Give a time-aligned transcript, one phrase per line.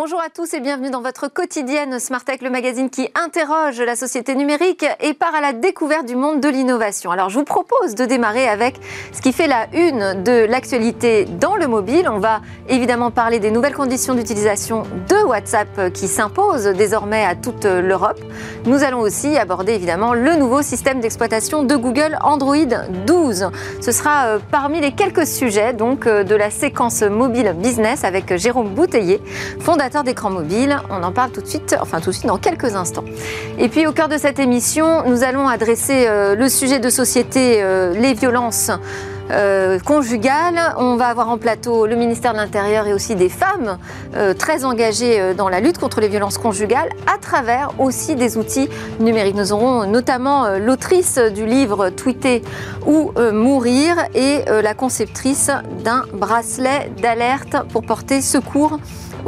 [0.00, 3.96] Bonjour à tous et bienvenue dans votre quotidienne Smart Tech, le magazine qui interroge la
[3.96, 7.10] société numérique et part à la découverte du monde de l'innovation.
[7.10, 8.76] Alors je vous propose de démarrer avec
[9.12, 12.08] ce qui fait la une de l'actualité dans le mobile.
[12.08, 17.64] On va évidemment parler des nouvelles conditions d'utilisation de WhatsApp qui s'imposent désormais à toute
[17.64, 18.20] l'Europe.
[18.66, 22.54] Nous allons aussi aborder évidemment le nouveau système d'exploitation de Google Android
[23.04, 23.48] 12.
[23.80, 28.36] Ce sera euh, parmi les quelques sujets donc euh, de la séquence mobile business avec
[28.36, 29.20] Jérôme Bouteiller,
[29.58, 30.78] fondateur d'écran mobile.
[30.90, 33.04] On en parle tout de suite, enfin tout de suite dans quelques instants.
[33.58, 37.62] Et puis au cœur de cette émission, nous allons adresser euh, le sujet de société,
[37.62, 38.70] euh, les violences.
[39.30, 40.74] Euh, conjugales.
[40.78, 43.76] On va avoir en plateau le ministère de l'Intérieur et aussi des femmes
[44.38, 49.34] très engagées dans la lutte contre les violences conjugales à travers aussi des outils numériques.
[49.34, 52.40] Nous aurons notamment l'autrice du livre Tweeter
[52.86, 55.50] ou Mourir et la conceptrice
[55.84, 58.78] d'un bracelet d'alerte pour porter secours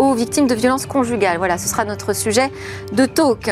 [0.01, 1.37] aux victimes de violences conjugales.
[1.37, 2.51] Voilà, ce sera notre sujet
[2.93, 3.51] de talk.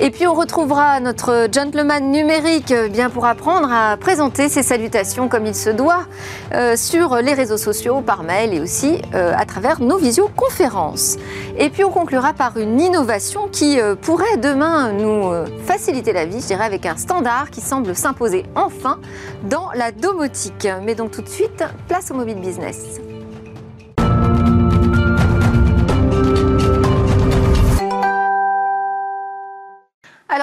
[0.00, 5.28] Et puis on retrouvera notre gentleman numérique euh, bien pour apprendre à présenter ses salutations
[5.28, 6.06] comme il se doit
[6.54, 11.18] euh, sur les réseaux sociaux, par mail et aussi euh, à travers nos visioconférences.
[11.56, 15.30] Et puis on conclura par une innovation qui pourrait demain nous
[15.66, 18.98] faciliter la vie, je dirais avec un standard qui semble s'imposer enfin
[19.44, 20.66] dans la domotique.
[20.84, 23.11] Mais donc tout de suite, place au mobile business.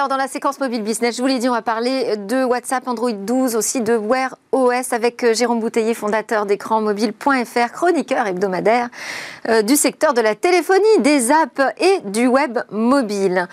[0.00, 2.88] Alors, dans la séquence mobile business, je vous l'ai dit, on va parler de WhatsApp,
[2.88, 8.88] Android 12, aussi de Wear OS avec euh, Jérôme Bouteiller, fondateur d'écran mobile.fr, chroniqueur hebdomadaire
[9.50, 13.46] euh, du secteur de la téléphonie, des apps et du web mobile.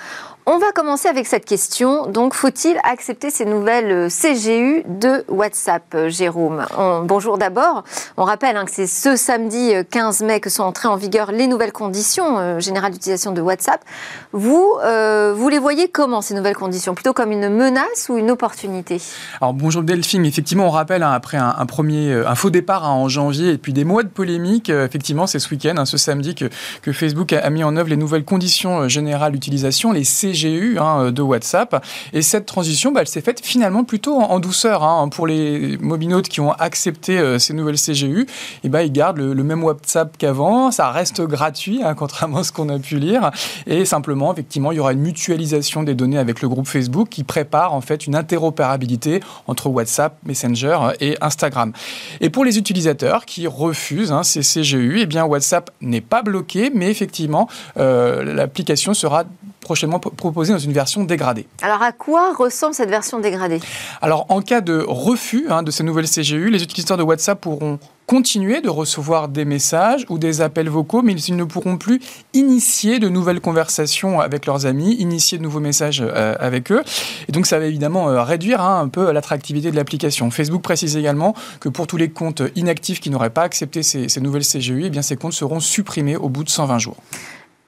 [0.50, 2.08] On va commencer avec cette question.
[2.08, 6.66] Donc, faut-il accepter ces nouvelles euh, CGU de WhatsApp, euh, Jérôme?
[7.04, 7.84] Bonjour d'abord.
[8.16, 11.34] On rappelle hein, que c'est ce samedi 15 euh, mai que sont entrées en vigueur
[11.34, 13.84] les nouvelles conditions générales d'utilisation de WhatsApp.
[14.32, 14.76] Vous,
[15.36, 16.96] vous les voyez comment, ces nouvelles conditions?
[16.96, 19.02] Plutôt comme une menace ou une opportunité?
[19.42, 20.26] Alors, bonjour Delphine.
[20.26, 23.74] Effectivement, on rappelle, hein, après un, premier, un faux départ hein, en janvier et puis
[23.74, 26.46] des mois de polémique, effectivement, c'est ce week-end, ce samedi, que,
[26.82, 31.12] que Facebook a, a, mis en œuvre les nouvelles conditions générales d'utilisation, les CGU Hein,
[31.12, 31.84] de WhatsApp.
[32.14, 34.84] Et cette transition, bah, elle s'est faite finalement plutôt en, douceur.
[34.84, 35.10] Hein.
[35.10, 38.26] Pour les mobinautes qui ont accepté euh, ces nouvelles CGU, et
[38.66, 40.72] eh ben, ils gardent le, même WhatsApp qu'avant.
[40.72, 43.32] Ça reste gratuit, hein, contrairement à ce qu'on a pu lire.
[43.66, 47.24] Et simplement, effectivement, il y aura une mutualisation des données avec le groupe Facebook qui
[47.24, 51.74] prépare en fait une interopérabilité entre WhatsApp, Messenger et Instagram.
[52.22, 56.92] Et pour les utilisateurs qui refusent ces CGU, eh bien WhatsApp n'est pas bloqué, mais
[56.92, 59.24] effectivement, euh, l'application sera
[59.68, 61.46] prochainement proposée dans une version dégradée.
[61.62, 63.60] Alors à quoi ressemble cette version dégradée?
[64.02, 67.78] Alors en cas de refus hein, de ces nouvelles CGU, les utilisateurs de WhatsApp pourront
[68.06, 72.00] continuer de recevoir des messages ou des appels vocaux, mais ils ne pourront plus
[72.34, 76.82] initier de nouvelles conversations avec leurs amis, initier de nouveaux messages euh, avec eux.
[77.28, 80.32] Et donc ça va évidemment euh, réduire hein, un peu l'attractivité de l'application.
[80.32, 84.22] Facebook précise également que pour tous les comptes inactifs qui n'auraient pas accepté ces, ces
[84.22, 86.96] nouvelles CGU, eh bien ces comptes seront supprimés au bout de 120 jours.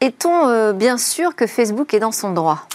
[0.01, 2.65] Est-on euh, bien sûr que Facebook est dans son droit?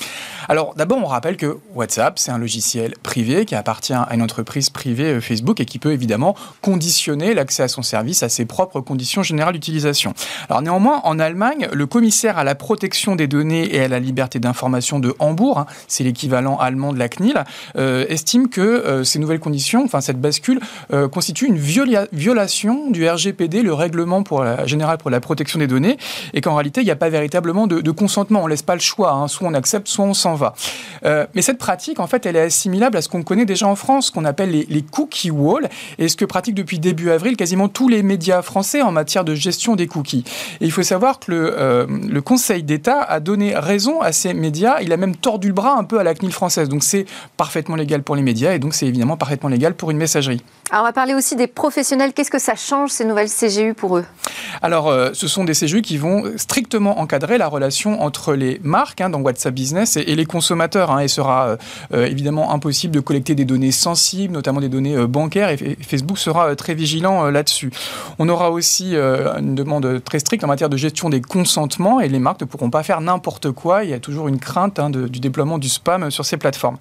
[0.49, 4.71] Alors d'abord, on rappelle que WhatsApp, c'est un logiciel privé qui appartient à une entreprise
[4.71, 8.81] privée euh, Facebook et qui peut évidemment conditionner l'accès à son service à ses propres
[8.81, 10.15] conditions générales d'utilisation.
[10.49, 14.39] Alors néanmoins, en Allemagne, le commissaire à la protection des données et à la liberté
[14.39, 17.45] d'information de Hambourg, hein, c'est l'équivalent allemand de la CNIL,
[17.77, 20.61] euh, estime que euh, ces nouvelles conditions, enfin cette bascule,
[21.11, 25.97] constitue une violation du RGPD, le règlement pour la, général pour la protection des données,
[26.33, 28.43] et qu'en réalité, il n'y a pas véritablement de, consentement.
[28.43, 29.13] On laisse pas le choix.
[29.13, 29.29] Hein.
[29.29, 30.34] Soit on accepte, soit on s'en
[31.05, 33.77] Euh, mais cette pratique, en fait, elle est assimilable à ce qu'on connaît déjà en
[33.77, 35.69] France, qu'on appelle les, cookie walls,
[35.99, 39.35] et ce que pratique depuis début avril quasiment tous les médias français en matière de
[39.35, 40.25] gestion des cookies.
[40.61, 44.81] Et il faut savoir que euh, le Conseil d'État a donné raison à ces médias.
[44.81, 46.69] Il a même tordu le bras un peu à la CNIL française.
[46.69, 47.07] Donc c'est
[47.37, 50.43] parfaitement légal pour les médias, et donc c'est évidemment parfaitement légal pour une messagerie.
[50.75, 52.13] Alors on va parler aussi des professionnels.
[52.13, 54.05] Qu'est-ce que ça change ces nouvelles CGU pour eux?
[54.61, 59.01] Alors euh, ce sont des CGU qui vont strictement encadrer la relation entre les marques
[59.01, 60.91] hein, dans WhatsApp Business et, les consommateurs.
[60.91, 61.03] Hein.
[61.03, 61.57] Il sera euh,
[61.93, 66.57] euh, évidemment impossible de collecter des données sensibles, notamment des données bancaires, et, Facebook sera
[66.57, 67.71] très vigilant là-dessus.
[68.19, 72.19] On aura aussi une demande très stricte en matière de gestion des consentements, et les
[72.19, 73.85] marques ne pourront pas faire n'importe quoi.
[73.85, 76.79] Il y a toujours une crainte hein, du déploiement du spam sur ces plateformes.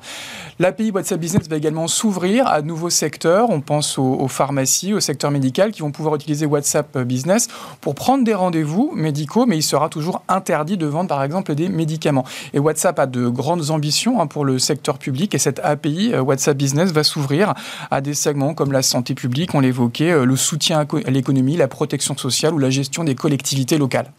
[0.58, 3.50] L'API WhatsApp Business va également s'ouvrir à nouveaux secteurs.
[3.52, 7.48] On pense aux, pharmacies, au secteur médical qui vont pouvoir utiliser WhatsApp Business
[7.82, 11.70] pour prendre des rendez-vous médicaux, mais il sera toujours interdit de vendre par exemple des
[11.70, 12.26] médicaments.
[12.54, 16.22] Et WhatsApp a de grandes ambitions hein, pour le secteur public et cette API euh,
[16.22, 17.54] WhatsApp Business va s'ouvrir
[17.92, 21.68] à des segments comme la santé publique, on l'évoquait, euh, le soutien à l'économie, la
[21.68, 24.12] protection sociale ou la gestion des collectivités locales.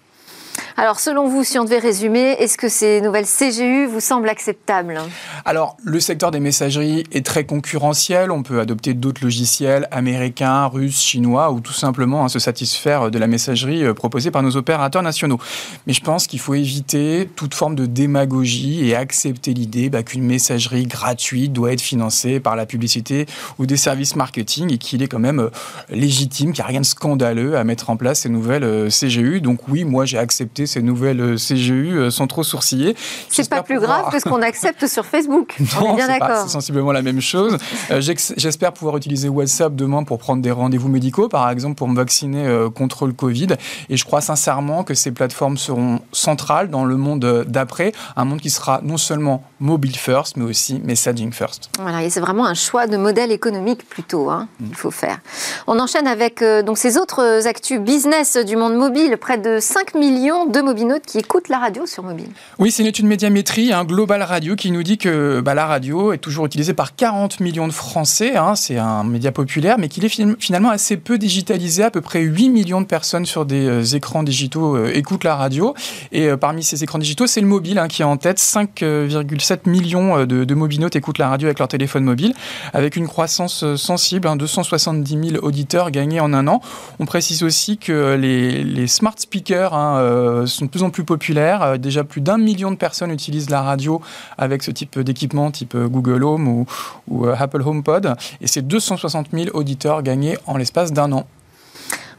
[0.76, 4.98] Alors selon vous, si on devait résumer, est-ce que ces nouvelles CGU vous semblent acceptables?
[5.44, 8.32] Alors le secteur des messageries est très concurrentiel.
[8.32, 13.18] On peut adopter d'autres logiciels américains, russes, chinois ou tout simplement hein, se satisfaire de
[13.20, 15.38] la messagerie euh, proposée par nos opérateurs nationaux.
[15.86, 20.24] Mais je pense qu'il faut éviter toute forme de démagogie et accepter l'idée bah, qu'une
[20.24, 23.26] messagerie gratuite doit être financée par la publicité
[23.60, 25.50] ou des services marketing et qu'il est quand même euh,
[25.88, 29.40] légitime, qu'il n'y a rien de scandaleux à mettre en place ces nouvelles euh, CGU.
[29.40, 32.96] Donc oui, moi j'ai accepté ces nouvelles CGU sans trop sourciller.
[33.28, 35.56] C'est pas plus grave que ce qu'on accepte sur Facebook.
[35.80, 36.44] On est bien d'accord.
[36.44, 37.56] C'est sensiblement la même chose.
[38.36, 42.68] J'espère pouvoir utiliser WhatsApp demain pour prendre des rendez-vous médicaux, par exemple pour me vacciner
[42.74, 43.48] contre le Covid.
[43.88, 48.40] Et je crois sincèrement que ces plateformes seront centrales dans le monde d'après, un monde
[48.40, 51.70] qui sera non seulement mobile first, mais aussi messaging first.
[51.78, 54.66] Voilà, et c'est vraiment un choix de modèle économique plutôt, hein, mm.
[54.70, 55.18] il faut faire.
[55.66, 59.94] On enchaîne avec euh, donc ces autres actus business du monde mobile, près de 5
[59.94, 62.28] millions de mobinautes qui écoutent la radio sur mobile.
[62.58, 66.18] Oui, c'est une étude médiamétrie, Global Radio, qui nous dit que bah, la radio est
[66.18, 70.38] toujours utilisée par 40 millions de Français, hein, c'est un média populaire, mais qu'il est
[70.38, 74.22] finalement assez peu digitalisé, à peu près 8 millions de personnes sur des euh, écrans
[74.22, 75.74] digitaux euh, écoutent la radio,
[76.12, 80.18] et parmi ces écrans digitaux, c'est le mobile hein, qui est en tête, 5,7 millions
[80.18, 82.34] euh, de, de mobinautes écoutent la radio avec leur téléphone mobile,
[82.72, 86.60] avec une croissance euh, sensible, 270 hein, 000 auditeurs gagnés en un an.
[86.98, 91.78] On précise aussi que les, smart speakers euh, sont de plus en plus populaires.
[91.78, 94.00] Déjà plus d'un million de personnes utilisent la radio
[94.38, 96.66] avec ce type d'équipement, type Google Home ou,
[97.08, 98.14] ou Apple HomePod.
[98.40, 101.26] Et c'est 260 000 auditeurs gagnés en l'espace d'un an.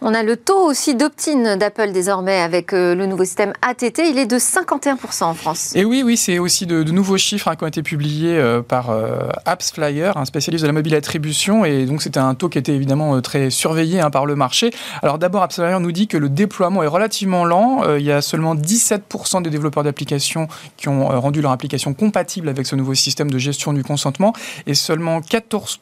[0.01, 3.99] On a le taux aussi d'opt-in d'Apple désormais avec euh, le nouveau système ATT.
[4.09, 5.75] Il est de 51% en France.
[5.75, 8.89] Et oui, oui, c'est aussi de, nouveaux chiffres hein, qui ont été publiés euh, par
[8.89, 11.65] euh, AppsFlyer, un spécialiste de la mobile attribution.
[11.65, 14.71] Et donc, c'était un taux qui était évidemment très surveillé hein, par le marché.
[15.01, 17.95] Alors, d'abord, AppsFlyer nous dit que le déploiement est relativement lent.
[17.95, 20.47] il y a seulement 17% des développeurs d'applications
[20.77, 24.33] qui ont rendu leur application compatible avec ce nouveau système de gestion du consentement
[24.67, 25.79] et seulement 14,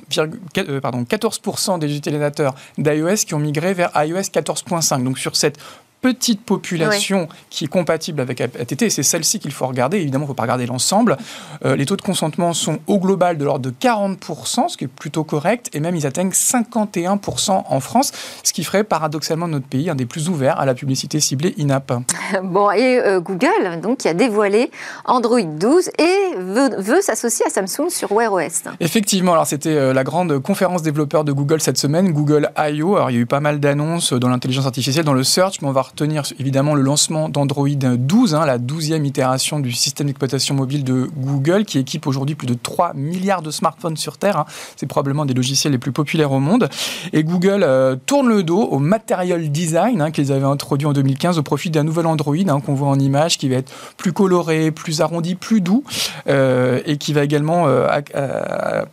[0.81, 1.41] pardon, 14
[1.79, 5.03] des utilisateurs d'iOS qui ont migré vers iOS 14.5.
[5.03, 5.57] Donc sur cette
[6.03, 9.97] petite population qui est compatible avec ATT, et c'est celle-ci qu'il faut regarder.
[9.97, 11.15] Évidemment, il ne faut pas regarder l'ensemble.
[11.63, 14.87] Euh, les taux de consentement sont au global de l'ordre de 40%, ce qui est
[14.87, 18.11] plutôt correct, et même ils atteignent 51% en France,
[18.43, 21.93] ce qui ferait paradoxalement notre pays un des plus ouverts à la publicité ciblée INAP.
[22.43, 24.71] Bon, et euh, Google, donc, qui a dévoilé
[25.05, 28.63] Android 12 et veut, s'associer à Samsung sur Wear OS.
[28.81, 32.97] Effectivement, alors c'était euh, la grande conférence développeurs de Google cette semaine, Google I.O.
[32.97, 35.67] Alors il y a eu pas mal d'annonces dans l'intelligence artificielle, dans le search, mais
[35.67, 40.55] on va retenir évidemment le lancement d'Android 12, hein, la douzième itération du système d'exploitation
[40.55, 44.37] mobile de Google, qui équipe aujourd'hui plus de 3 milliards de smartphones sur Terre.
[44.37, 44.45] Hein.
[44.75, 46.67] C'est probablement des logiciels les plus populaires au monde.
[47.13, 51.37] Et Google euh, tourne le dos au material design hein, qu'ils avaient introduit en 2015
[51.37, 52.35] au profit d'un nouvel Android
[52.65, 55.83] qu'on voit en image, qui va être plus coloré, plus arrondi, plus doux,
[56.27, 57.87] euh, et qui va également euh,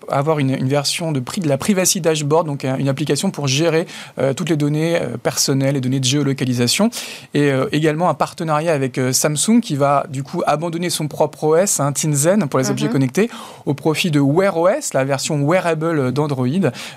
[0.08, 3.86] avoir une, version de de la privacy dashboard, donc une application pour gérer
[4.36, 6.89] toutes les données personnelles et données de géolocalisation
[7.34, 11.44] et euh, également un partenariat avec euh, Samsung qui va du coup abandonner son propre
[11.44, 12.92] OS, hein, Tizen, pour les objets mhm.
[12.92, 13.30] connectés,
[13.66, 16.46] au profit de Wear OS, la version wearable d'Android,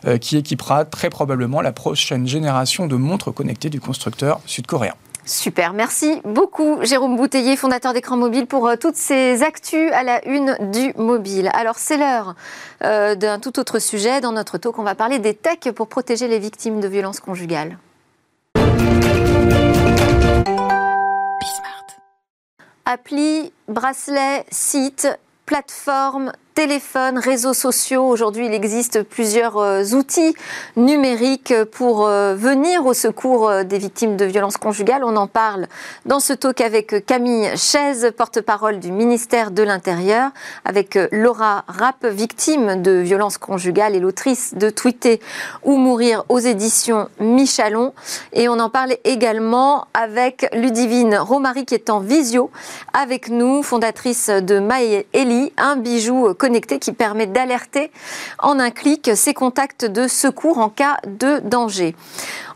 [0.06, 4.94] euh, qui équipera très probablement la prochaine génération de montres connectées du constructeur sud-coréen.
[5.26, 10.58] Super, merci beaucoup Jérôme Bouteiller, fondateur d'écran mobile, pour toutes ces actus à la une
[10.74, 11.50] du mobile.
[11.54, 12.36] Alors c'est l'heure
[12.82, 14.20] d'un tout autre sujet.
[14.20, 17.78] Dans notre talk, on va parler des techs pour protéger les victimes de violences conjugales.
[22.86, 25.08] Appli, bracelet, site,
[25.46, 28.06] plateforme, téléphone, réseaux sociaux.
[28.08, 30.36] Aujourd'hui, il existe plusieurs euh, outils
[30.76, 35.04] numériques pour euh, venir au secours euh, des victimes de violences conjugales.
[35.04, 35.68] On en parle
[36.06, 40.30] dans ce talk avec Camille Chaise, porte-parole du ministère de l'Intérieur,
[40.64, 45.20] avec Laura Rapp, victime de violences conjugales et l'autrice de Tweeter
[45.64, 47.94] ou mourir aux éditions Michalon.
[48.34, 52.52] Et on en parle également avec Ludivine Romary qui est en visio
[52.94, 56.34] avec nous, fondatrice de My Ellie, un bijou
[56.80, 57.90] qui permet d'alerter
[58.40, 61.96] en un clic ses contacts de secours en cas de danger.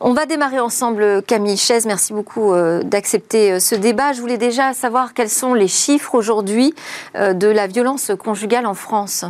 [0.02, 1.86] On va démarrer ensemble, Camille Chaise.
[1.86, 4.12] Merci beaucoup euh, d'accepter euh, ce débat.
[4.12, 6.74] Je voulais déjà savoir quels sont les chiffres aujourd'hui
[7.16, 9.26] euh, de la violence conjugale en France.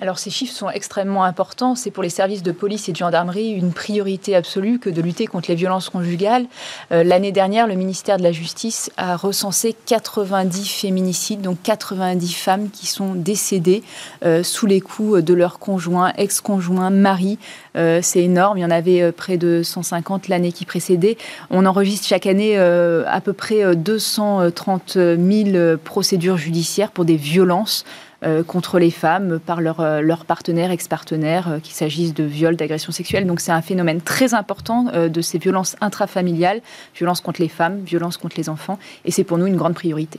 [0.00, 1.74] Alors ces chiffres sont extrêmement importants.
[1.74, 5.26] C'est pour les services de police et de gendarmerie une priorité absolue que de lutter
[5.26, 6.46] contre les violences conjugales.
[6.92, 12.70] Euh, l'année dernière, le ministère de la Justice a recensé 90 féminicides, donc 90 femmes
[12.70, 13.82] qui sont décédées
[14.24, 17.36] euh, sous les coups de leur conjoint, ex-conjoint, mari.
[17.76, 18.56] Euh, c'est énorme.
[18.56, 21.18] Il y en avait près de 150 l'année qui précédait.
[21.50, 27.84] On enregistre chaque année à peu près 230 000 procédures judiciaires pour des violences.
[28.24, 32.56] Euh, contre les femmes par leurs leur euh, partenaires, ex-partenaires, euh, qu'il s'agisse de viols,
[32.56, 33.28] d'agressions sexuelles.
[33.28, 36.60] Donc c'est un phénomène très important de ces violences intrafamiliales,
[36.96, 40.18] violences contre les femmes, violences contre les enfants, et c'est pour nous une grande priorité.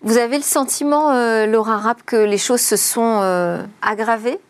[0.00, 1.12] Vous avez le sentiment,
[1.44, 3.20] Laura Rapp, que les choses se sont
[3.82, 4.40] aggravées?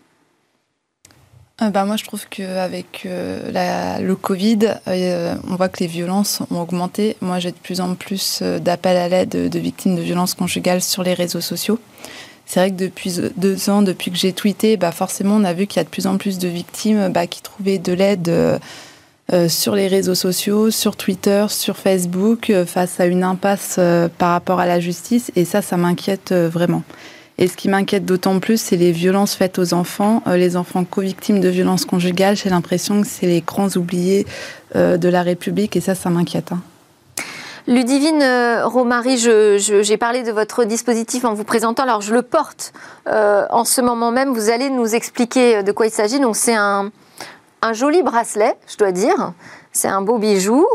[1.71, 7.17] Bah moi, je trouve qu'avec euh, le Covid, on voit que les violences ont augmenté.
[7.21, 11.03] Moi, j'ai de plus en plus d'appels à l'aide de victimes de violences conjugales sur
[11.03, 11.79] les réseaux sociaux.
[12.53, 15.67] C'est vrai que depuis deux ans, depuis que j'ai tweeté, bah forcément, on a vu
[15.67, 18.59] qu'il y a de plus en plus de victimes bah, qui trouvaient de l'aide euh,
[19.33, 23.81] euh, sur les réseaux sociaux, sur Twitter, sur Facebook, euh, face à une impasse
[24.19, 25.33] par rapport à la justice.
[25.35, 26.83] Et ça, ça m'inquiète vraiment.
[27.39, 31.41] Et ce qui m'inquiète d'autant plus, c'est les violences faites aux enfants, les enfants co-victimes
[31.41, 32.37] de violences conjugales.
[32.37, 34.27] J'ai l'impression que c'est les grands oubliés
[34.75, 36.53] de la République et ça, ça m'inquiète.
[36.53, 36.61] Hein.
[37.69, 41.85] Ludivine euh, Romary, j'ai parlé de votre dispositif en vous présentant.
[41.85, 42.73] Alors, je le porte
[43.07, 44.33] euh, en ce moment même.
[44.33, 46.19] Vous allez nous expliquer euh, de quoi il s'agit.
[46.19, 46.91] Donc, c'est un,
[47.73, 49.33] joli bracelet, je dois dire.
[49.71, 50.67] C'est un beau bijou,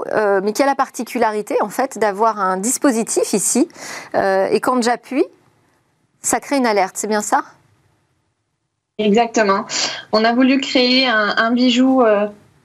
[0.41, 3.67] mais qui a la particularité, en fait, d'avoir un dispositif ici.
[4.15, 5.25] et quand j'appuie,
[6.21, 6.95] ça crée une alerte.
[6.97, 7.43] C'est bien ça?
[8.97, 9.65] Exactement.
[10.12, 12.03] On a voulu créer un, bijou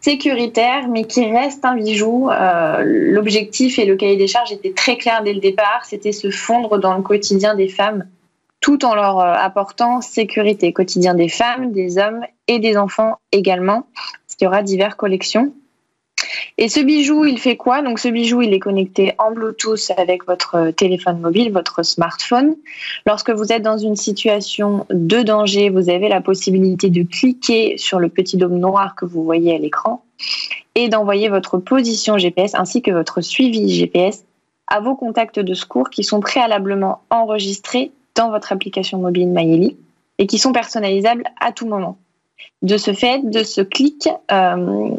[0.03, 2.29] sécuritaire, mais qui reste un bijou.
[2.31, 6.31] Euh, l'objectif et le cahier des charges étaient très clairs dès le départ, c'était se
[6.31, 8.07] fondre dans le quotidien des femmes,
[8.61, 13.87] tout en leur euh, apportant sécurité, quotidien des femmes, des hommes et des enfants également,
[13.95, 15.53] parce qu'il y aura diverses collections.
[16.59, 17.83] Et ce bijou, il fait quoi?
[17.83, 22.57] Donc ce bijou, il est connecté en Bluetooth avec votre téléphone mobile, votre smartphone.
[23.07, 27.99] Lorsque vous êtes dans une situation de danger, vous avez la possibilité de cliquer sur
[27.99, 30.05] le petit dôme noir que vous voyez à l'écran
[30.75, 34.25] et d'envoyer votre position GPS ainsi que votre suivi GPS
[34.67, 39.77] à vos contacts de secours qui sont préalablement enregistrés dans votre application mobile Maïeli
[40.19, 41.99] et qui sont personnalisables à tout moment.
[42.63, 44.91] De ce fait, de ce clic euh,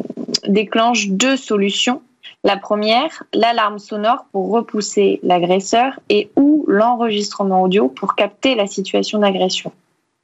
[0.46, 2.02] déclenche deux solutions.
[2.42, 9.18] La première, l'alarme sonore pour repousser l'agresseur et ou l'enregistrement audio pour capter la situation
[9.18, 9.72] d'agression.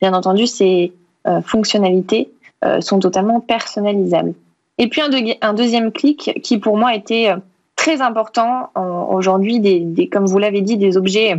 [0.01, 0.93] Bien entendu, ces
[1.27, 2.31] euh, fonctionnalités
[2.65, 4.35] euh, sont totalement personnalisables.
[4.79, 7.35] Et puis un, deuxième clic qui pour moi était
[7.77, 8.71] très important
[9.11, 11.37] aujourd'hui, des, comme vous l'avez dit, des objets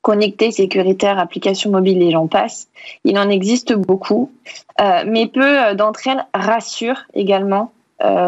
[0.00, 2.68] connectés, sécuritaires, applications mobiles et j'en passe.
[3.04, 4.32] Il en existe beaucoup,
[4.80, 7.81] euh, mais peu euh, d'entre elles rassurent également euh,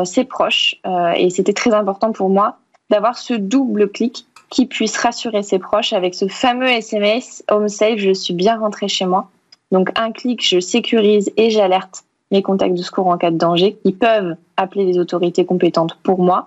[0.05, 0.77] ses proches.
[1.17, 2.59] et c'était très important pour moi
[2.91, 7.99] d'avoir ce double clic qui puisse rassurer ses proches avec ce fameux SMS Home Safe,
[7.99, 9.29] je suis bien rentré chez moi.
[9.73, 13.77] Donc un clic, je sécurise et j'alerte mes contacts de secours en cas de danger
[13.85, 16.47] qui peuvent appeler les autorités compétentes pour moi.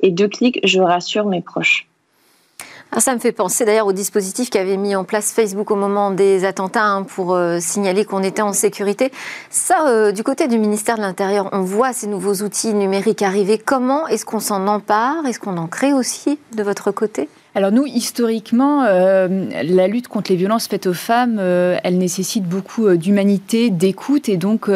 [0.00, 1.88] Et deux clics, je rassure mes proches.
[2.92, 6.10] Ah, ça me fait penser d'ailleurs au dispositif qu'avait mis en place Facebook au moment
[6.10, 9.12] des attentats hein, pour euh, signaler qu'on était en sécurité.
[9.50, 13.58] Ça, euh, du côté du ministère de l'Intérieur, on voit ces nouveaux outils numériques arriver.
[13.58, 15.26] Comment est-ce qu'on s'en empare?
[15.26, 17.28] Est-ce qu'on en crée aussi de votre côté?
[17.56, 22.44] Alors nous, historiquement, euh, la lutte contre les violences faites aux femmes, euh, elle nécessite
[22.44, 24.68] beaucoup euh, d'humanité, d'écoute, et donc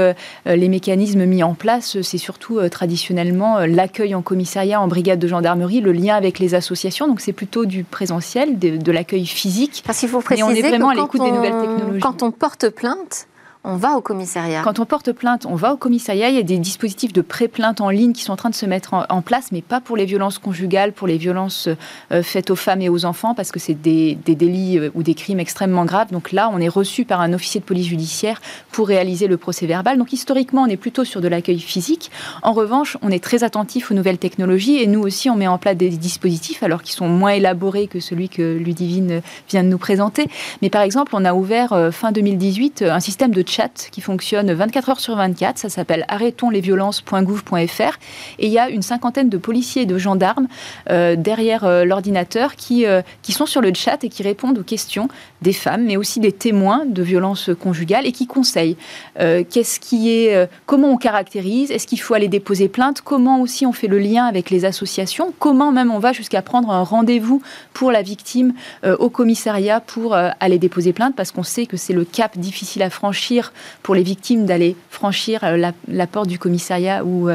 [0.47, 5.83] les mécanismes mis en place, c'est surtout traditionnellement l'accueil en commissariat, en brigade de gendarmerie,
[5.83, 9.83] le lien avec les associations, donc c'est plutôt du présentiel, de, l'accueil physique.
[9.85, 12.01] Parce qu'il faut préciser on est vraiment à l'écoute des nouvelles technologies.
[12.01, 13.27] Quand on porte plainte,
[13.63, 14.63] on va au commissariat.
[14.63, 16.31] Quand on porte plainte, on va au commissariat.
[16.31, 18.65] Il y a des dispositifs de pré-plainte en ligne qui sont en train de se
[18.65, 21.69] mettre en, place, mais pas pour les violences conjugales, pour les violences
[22.11, 25.13] euh, faites aux femmes et aux enfants, parce que c'est des, délits euh, ou des
[25.13, 26.11] crimes extrêmement graves.
[26.11, 28.41] Donc là, on est reçu par un officier de police judiciaire
[28.73, 29.99] pour réaliser le procès verbal.
[29.99, 32.11] Donc historiquement, on est plutôt sur de l'accueil physique.
[32.43, 35.59] En revanche, on est très attentif aux nouvelles technologies et nous aussi, on met en
[35.59, 39.79] place des dispositifs, alors qu'ils sont moins élaborés que celui que Ludivine vient de nous
[39.79, 40.29] présenter.
[40.63, 44.53] Mais par exemple, on a ouvert euh, fin 2018 un système de chat qui fonctionne
[44.53, 45.59] 24 heures sur 24.
[45.59, 47.99] Ça s'appelle arrêtonslesviolences.gouv.fr.
[48.39, 50.47] Et il y a une cinquantaine de policiers et de gendarmes
[50.91, 54.65] euh, derrière euh, l'ordinateur qui, euh, qui sont sur le chat et qui répondent aux
[54.65, 55.09] questions
[55.43, 58.77] des femmes, mais aussi des témoins de violences conjugales et qui conseillent
[59.17, 63.73] qu'est-ce qui est, comment on caractérise, est-ce qu'il faut aller déposer plainte, comment aussi on
[63.73, 67.41] fait le lien avec les associations, comment même on va jusqu'à prendre un rendez-vous
[67.73, 68.53] pour la victime
[68.85, 72.91] au commissariat pour aller déposer plainte, parce qu'on sait que c'est le cap difficile à
[72.91, 73.40] franchir
[73.83, 77.31] pour les victimes d'aller franchir la, porte du commissariat ou,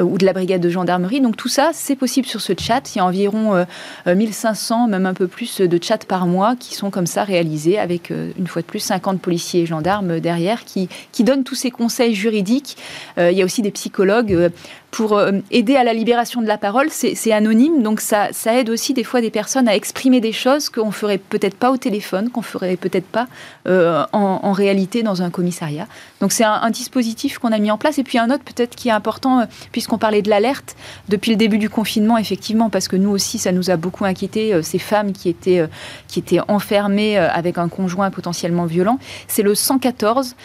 [0.00, 1.20] ou de la brigade de gendarmerie.
[1.20, 2.94] Donc tout ça, c'est possible sur ce chat.
[2.94, 3.64] Il y a environ
[4.06, 7.78] 1500, euh, même un peu plus, de chats par mois qui sont comme ça réalisés
[7.78, 11.54] avec, euh, une fois de plus, 50 policiers et gendarmes derrière qui, qui donnent tous
[11.54, 12.76] ces conseils juridiques.
[13.18, 14.50] Euh, il y a aussi des psychologues
[14.94, 16.86] pour euh, aider à la libération de la parole.
[16.88, 20.92] C'est anonyme, donc ça, aide aussi des fois des personnes à exprimer des choses qu'on
[20.92, 23.26] ferait peut-être pas au téléphone, qu'on ferait peut-être pas
[23.66, 25.88] euh, en, réalité dans un commissariat.
[26.20, 27.98] Donc c'est un, dispositif qu'on a mis en place.
[27.98, 30.76] Et puis un autre peut-être qui est important, euh, puisqu'on parlait de l'alerte
[31.08, 34.62] depuis le début du confinement, effectivement, parce que nous aussi, ça nous a beaucoup inquiété,
[34.62, 35.68] ces femmes qui étaient,
[36.06, 39.00] qui étaient enfermées avec un conjoint potentiellement violent.
[39.26, 40.36] C'est le 114.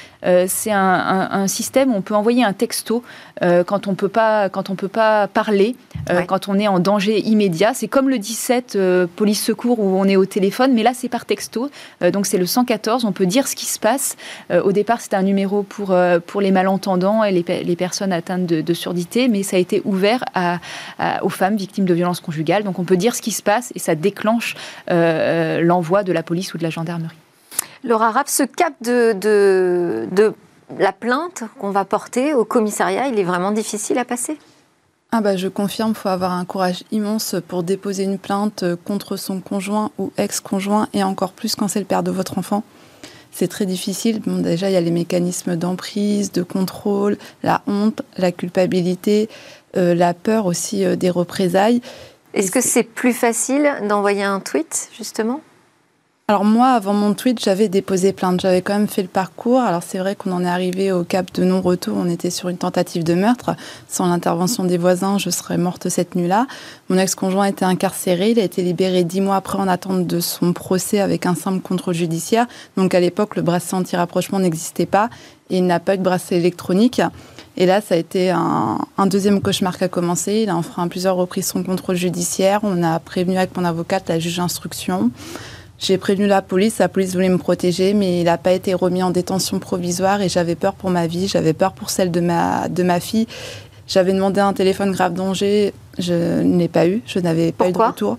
[0.48, 3.04] c'est un, un, système où on peut envoyer un texto
[3.42, 5.76] quand on peut pas quand on peut pas parler,
[6.10, 7.74] euh, quand on est en danger immédiat.
[7.74, 11.10] C'est comme le 17 euh, police secours où on est au téléphone, mais là c'est
[11.10, 11.70] par texto.
[12.02, 13.06] Euh, donc c'est le 114.
[13.06, 14.16] On peut dire ce qui se passe.
[14.52, 18.74] au départ c'était un numéro pour pour les malentendants et les, les personnes atteintes de,
[18.74, 20.60] surdité, mais ça a été ouvert à,
[21.24, 22.64] aux femmes victimes de violences conjugales.
[22.64, 24.56] Donc on peut dire ce qui se passe et ça déclenche
[24.88, 27.16] l'envoi de la police ou de la gendarmerie.
[27.84, 30.34] Laura Rapp, ce cap de, de, de
[30.78, 34.38] la plainte qu'on va porter au commissariat, il est vraiment difficile à passer
[35.12, 39.18] ah bah je confirme, il faut avoir un courage immense pour déposer une plainte contre
[39.18, 42.64] son conjoint ou ex-conjoint et encore plus quand c'est le père de votre enfant.
[43.32, 44.22] C'est très difficile.
[44.22, 49.30] Bon, déjà, il y a les mécanismes d'emprise, de contrôle, la honte, la culpabilité,
[49.78, 51.82] euh, la peur aussi euh, des représailles.
[52.34, 55.42] Est-ce que c'est plus facile d'envoyer un tweet, justement?
[56.30, 58.42] Alors moi, avant mon tweet, j'avais déposé plainte.
[58.42, 59.62] J'avais quand même fait le parcours.
[59.62, 61.98] Alors c'est vrai qu'on en est arrivé au cap de non-retour.
[61.98, 63.56] On était sur une tentative de meurtre.
[63.88, 66.46] Sans l'intervention des voisins, je serais morte cette nuit-là.
[66.90, 68.30] Mon ex-conjoint était incarcéré.
[68.30, 71.62] Il a été libéré dix mois après en attente de son procès avec un simple
[71.62, 72.46] contrôle judiciaire.
[72.78, 75.10] Donc à l'époque, le bracelet anti-rapprochement n'existait pas
[75.50, 77.02] et il n'a pas eu de bracelet électronique.
[77.58, 80.42] Et là, ça a été un, deuxième cauchemar qui a commencé.
[80.44, 82.60] Il a enfreint à plusieurs reprises son contrôle judiciaire.
[82.62, 85.10] On a prévenu avec mon avocate la juge d'instruction.
[85.80, 89.02] J'ai prévenu la police, la police voulait me protéger, mais il n'a pas été remis
[89.02, 92.68] en détention provisoire et j'avais peur pour ma vie, j'avais peur pour celle de ma,
[92.68, 93.28] de ma fille.
[93.88, 97.72] J'avais demandé un téléphone grave danger, je ne l'ai pas eu, je n'avais pas eu
[97.72, 98.18] de retour.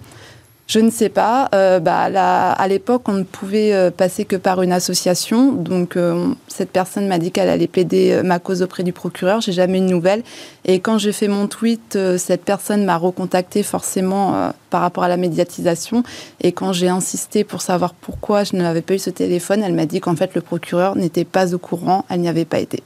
[0.71, 1.49] Je ne sais pas.
[1.53, 5.51] Euh, bah, à l'époque, on ne pouvait euh, passer que par une association.
[5.51, 9.41] Donc, euh, cette personne m'a dit qu'elle allait plaider ma cause auprès du procureur.
[9.41, 10.23] J'ai jamais eu de nouvelles.
[10.65, 15.17] Et quand j'ai fait mon tweet, cette personne m'a recontacté forcément par rapport à la
[15.17, 16.05] médiatisation.
[16.41, 19.87] Et quand j'ai insisté pour savoir pourquoi je n'avais pas eu ce téléphone, elle m'a
[19.87, 22.05] dit qu'en fait, le procureur n'était pas au courant.
[22.09, 22.85] Elle n'y avait pas été.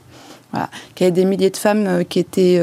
[0.51, 0.71] Voilà.
[0.95, 2.59] Qu'il y avait des milliers de femmes qui étaient,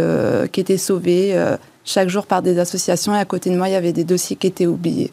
[0.51, 1.41] qui étaient sauvées
[1.85, 4.37] chaque jour par des associations et à côté de moi, il y avait des dossiers
[4.37, 5.11] qui étaient oubliés.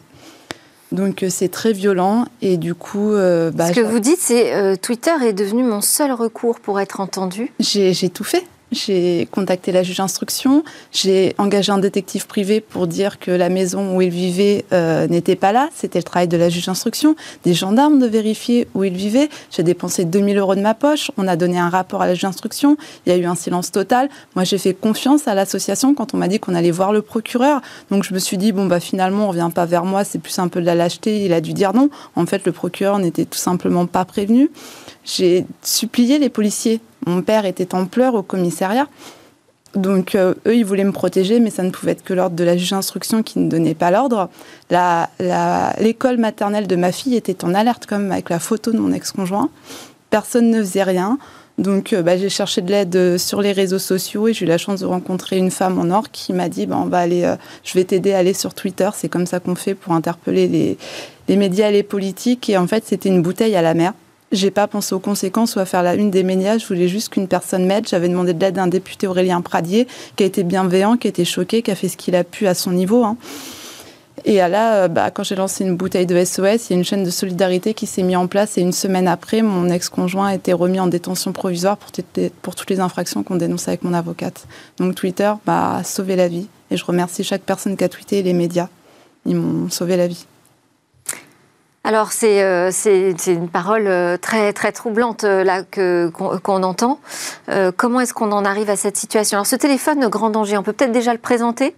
[0.92, 3.12] Donc euh, c'est très violent et du coup...
[3.12, 6.80] Euh, bah, Ce que vous dites, c'est euh, Twitter est devenu mon seul recours pour
[6.80, 7.52] être entendu.
[7.60, 8.44] J'ai tout fait.
[8.72, 13.96] J'ai contacté la juge d'instruction, j'ai engagé un détective privé pour dire que la maison
[13.96, 15.68] où il vivait euh, n'était pas là.
[15.74, 17.16] C'était le travail de la juge d'instruction.
[17.44, 19.28] Des gendarmes de vérifier où il vivait.
[19.50, 21.10] J'ai dépensé 2000 euros de ma poche.
[21.16, 22.76] On a donné un rapport à la juge d'instruction.
[23.06, 24.08] Il y a eu un silence total.
[24.36, 27.62] Moi, j'ai fait confiance à l'association quand on m'a dit qu'on allait voir le procureur.
[27.90, 30.04] Donc, je me suis dit, bon, bah, finalement, on revient pas vers moi.
[30.04, 31.24] C'est plus un peu de la lâcheté.
[31.24, 31.90] Il a dû dire non.
[32.14, 34.48] En fait, le procureur n'était tout simplement pas prévenu.
[35.04, 38.86] J'ai supplié les policiers mon père était en pleurs au commissariat.
[39.74, 42.44] Donc euh, eux, ils voulaient me protéger, mais ça ne pouvait être que l'ordre de
[42.44, 44.28] la juge d'instruction qui ne donnait pas l'ordre.
[44.70, 49.48] L'école maternelle de ma fille était en alerte même avec la photo de mon ex-conjoint.
[50.10, 51.18] Personne ne faisait rien.
[51.58, 54.48] Donc euh, bah, j'ai cherché de l'aide euh, sur les réseaux sociaux et j'ai eu
[54.48, 57.32] la chance de rencontrer une femme en or qui m'a dit bah, on va aller,
[57.62, 58.88] je vais t'aider à aller sur Twitter.
[58.94, 60.78] C'est comme ça qu'on fait pour interpeller les,
[61.28, 62.48] les médias et les politiques.
[62.50, 63.92] Et en fait, c'était une bouteille à la mer.
[64.32, 66.56] J'ai pas pensé aux conséquences ou à faire la une des médias.
[66.56, 67.88] Je voulais juste qu'une personne m'aide.
[67.88, 71.24] J'avais demandé de l'aide d'un député Aurélien Pradier, qui a été bienveillant, qui a été
[71.24, 73.04] choqué, qui a fait ce qu'il a pu à son niveau.
[73.04, 73.16] Hein.
[74.24, 76.84] Et là, euh, bah, quand j'ai lancé une bouteille de SOS, il y a une
[76.84, 78.56] chaîne de solidarité qui s'est mise en place.
[78.58, 82.80] Et une semaine après, mon ex-conjoint a été remis en détention provisoire pour, toutes les
[82.80, 84.46] infractions qu'on dénonce avec mon avocate.
[84.78, 86.46] Donc Twitter a sauvé la vie.
[86.70, 88.68] Et je remercie chaque personne qui a tweeté et les médias.
[89.26, 90.24] Ils m'ont sauvé la vie.
[91.82, 92.70] Alors c'est euh,
[93.26, 97.00] une parole euh, très très troublante euh, là qu'on entend.
[97.76, 99.38] comment est-ce qu'on en arrive à cette situation?
[99.38, 101.74] Alors ce téléphone grand danger, on peut peut-être déjà le présenter?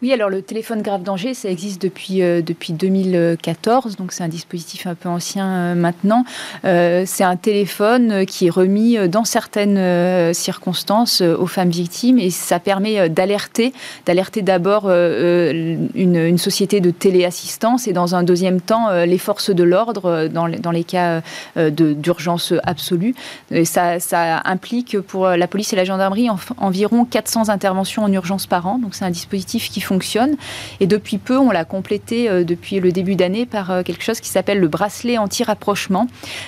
[0.00, 4.28] Oui, alors le téléphone grave danger, ça existe depuis, euh, depuis 2014, donc c'est un
[4.28, 6.24] dispositif un peu ancien euh, maintenant.
[6.64, 12.60] Euh, c'est un téléphone qui est remis dans certaines circonstances aux femmes victimes et ça
[12.60, 13.72] permet d'alerter,
[14.06, 20.28] d'alerter d'abord une, société de téléassistance et dans un deuxième temps les forces de l'ordre
[20.28, 21.22] dans, dans les cas
[21.56, 23.14] d'urgence absolue.
[23.50, 23.98] Et ça
[24.44, 28.94] implique pour la police et la gendarmerie environ 400 interventions en urgence par an, donc
[28.94, 30.36] c'est un dispositif qui fonctionne.
[30.80, 34.20] Et depuis peu, on l'a complété euh, depuis le début d'année par euh, quelque chose
[34.20, 36.06] qui s'appelle le bracelet anti-rapprochement,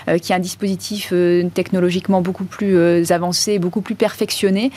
[0.09, 1.13] euh, qui est un dispositif
[1.55, 4.71] technologiquement beaucoup plus avancé, beaucoup plus perfectionné.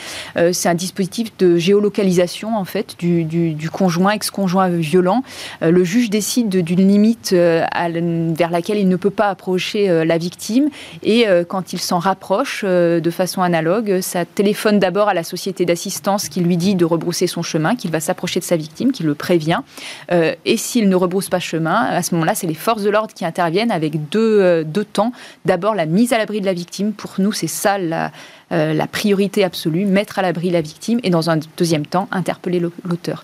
[0.52, 5.23] C'est un dispositif de géolocalisation en fait du, du conjoint, ex-conjoint violent.
[5.62, 10.69] Le juge décide d'une limite vers laquelle il ne peut pas approcher la victime
[11.04, 16.30] et quand il s'en rapproche de façon analogue, ça téléphone d'abord à la société d'assistance
[16.30, 19.15] qui lui dit de rebrousser son chemin, qu'il va s'approcher de sa victime, qui le
[19.15, 19.59] prévient.
[20.11, 23.13] Euh, et s'il ne rebrousse pas chemin, à ce moment-là, c'est les forces de l'ordre
[23.13, 24.63] qui interviennent avec deux, euh,
[24.93, 25.11] temps.
[25.45, 26.93] D'abord, la mise à l'abri de la victime.
[26.93, 28.11] Pour nous, c'est ça la,
[28.51, 30.99] euh, la priorité absolue, mettre à l'abri la victime.
[31.03, 33.23] Et dans un deuxième temps, interpeller l'auteur.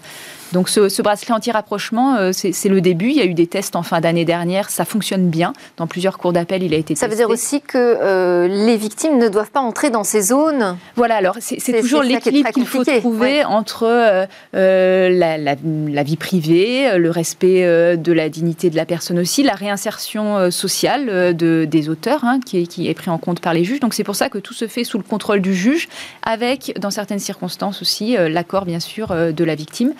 [0.52, 3.10] Donc ce, bracelet anti-rapprochement, euh, c'est le début.
[3.10, 4.70] Il y a eu des tests en fin d'année dernière.
[4.70, 5.54] Ça fonctionne bien.
[5.78, 7.10] Dans plusieurs cours d'appel, il a été Ça testé.
[7.10, 11.16] veut dire aussi que euh, les victimes ne doivent pas entrer dans ces zones Voilà,
[11.16, 18.12] alors c'est toujours l'équilibre qu'il faut trouver entre euh, la, vie privée, le respect de
[18.12, 22.68] la dignité de la personne aussi, la réinsertion sociale de, des auteurs, hein, qui, est,
[22.68, 23.80] qui, est, pris en compte par les juges.
[23.80, 25.90] Donc c'est pour ça que tout se fait sous le contrôle du juge,
[26.24, 29.94] avec, dans certaines circonstances aussi, l'accord, bien sûr, de la victime.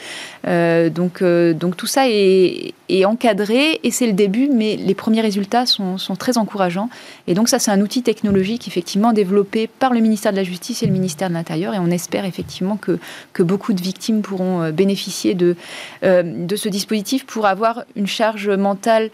[0.48, 2.74] Euh, donc, euh, donc tout ça est,
[3.06, 6.90] encadré et c'est le début, mais les premiers résultats sont, très encourageants.
[7.28, 10.82] Et donc ça, c'est un outil technologique effectivement développé par le ministère de la Justice
[10.84, 11.74] et le ministère de l'Intérieur.
[11.76, 13.00] Et on espère effectivement que,
[13.32, 15.56] que beaucoup de victimes pourront euh, bénéficier de,
[16.02, 19.10] de ce dispositif pour avoir une charge mentale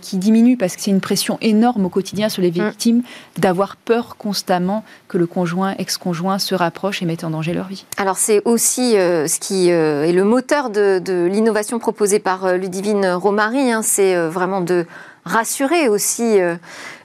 [0.00, 2.68] qui diminue parce que c'est une pression énorme au quotidien sur les mm.
[2.68, 3.02] victimes
[3.38, 7.84] d'avoir peur constamment que le conjoint, ex-conjoint se rapproche et mette en danger leur vie.
[7.96, 13.70] Alors c'est aussi ce qui est le moteur de, l'innovation proposée par euh, Ludivine Romary,
[13.70, 14.86] hein, c'est euh, vraiment de
[15.24, 16.56] rassurer aussi euh,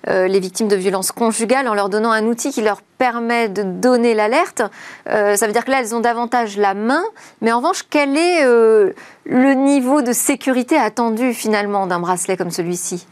[0.06, 4.16] les victimes de violences conjugales en leur donnant un outil qui leur permet de donner
[4.16, 4.64] l'alerte.
[5.06, 7.04] ça veut dire que là, elles ont davantage la main,
[7.42, 13.06] mais en revanche, quel est le niveau de sécurité attendu finalement d'un bracelet comme celui-ci?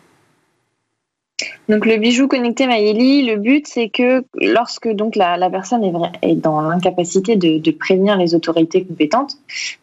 [1.68, 5.84] Donc le bijou connecté Maïli, le but c'est que lorsque donc la, personne
[6.22, 9.38] est, dans l'incapacité de, prévenir les autorités compétentes,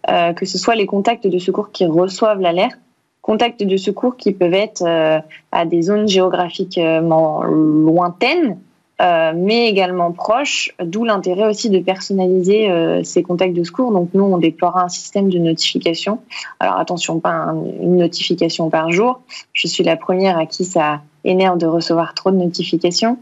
[0.09, 2.79] euh, que ce soit les contacts de secours qui reçoivent l'alerte,
[3.21, 5.19] contacts de secours qui peuvent être euh,
[5.51, 8.59] à des zones géographiquement lointaines,
[9.01, 12.71] euh, mais également proches, d'où l'intérêt aussi de personnaliser
[13.05, 13.93] ces contacts de secours.
[13.93, 16.21] Donc nous, on déploiera un système de notification.
[16.61, 19.21] Alors attention, pas une notification par jour.
[19.53, 23.19] Je suis la première à qui ça énerve de recevoir trop de notifications,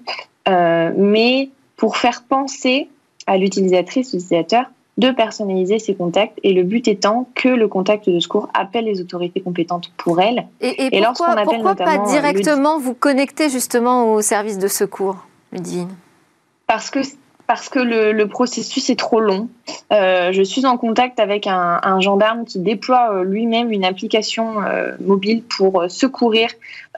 [0.48, 2.88] euh, mais pour faire penser
[3.26, 4.64] à l'utilisatrice, l'utilisateur,
[4.98, 9.00] de personnaliser ses contacts et le but étant que le contact de secours appelle les
[9.00, 10.46] autorités compétentes pour elle.
[10.60, 15.16] Et, et, pourquoi, pourquoi pas euh, directement vous connecter justement au service de secours,
[16.66, 17.00] Parce que
[17.50, 19.48] parce que le, processus est trop long.
[19.92, 24.92] Euh, je suis en contact avec un, gendarme qui déploie euh, lui-même une application euh,
[25.00, 26.48] mobile pour secourir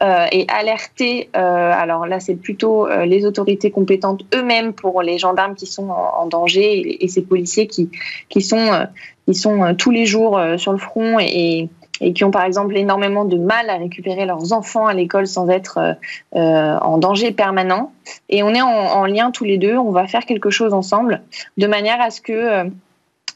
[0.02, 1.30] et alerter.
[1.32, 7.02] alors là, c'est plutôt les autorités compétentes eux-mêmes pour les gendarmes qui sont en, danger
[7.02, 7.88] et, ces policiers qui,
[8.28, 8.86] qui sont,
[9.26, 11.70] qui sont tous les jours sur le front et
[12.12, 15.78] qui ont par exemple énormément de mal à récupérer leurs enfants à l'école sans être
[15.78, 15.92] euh,
[16.34, 17.92] euh, en danger permanent.
[18.28, 21.22] Et on est en, lien tous les deux, on va faire quelque chose ensemble
[21.56, 22.64] de manière à ce que euh,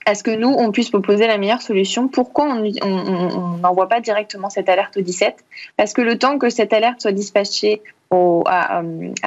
[0.09, 2.07] à ce que nous, on puisse proposer la meilleure solution.
[2.07, 5.35] Pourquoi on n'envoie pas directement cette alerte au 17
[5.76, 8.83] Parce que le temps que cette alerte soit dispatchée à,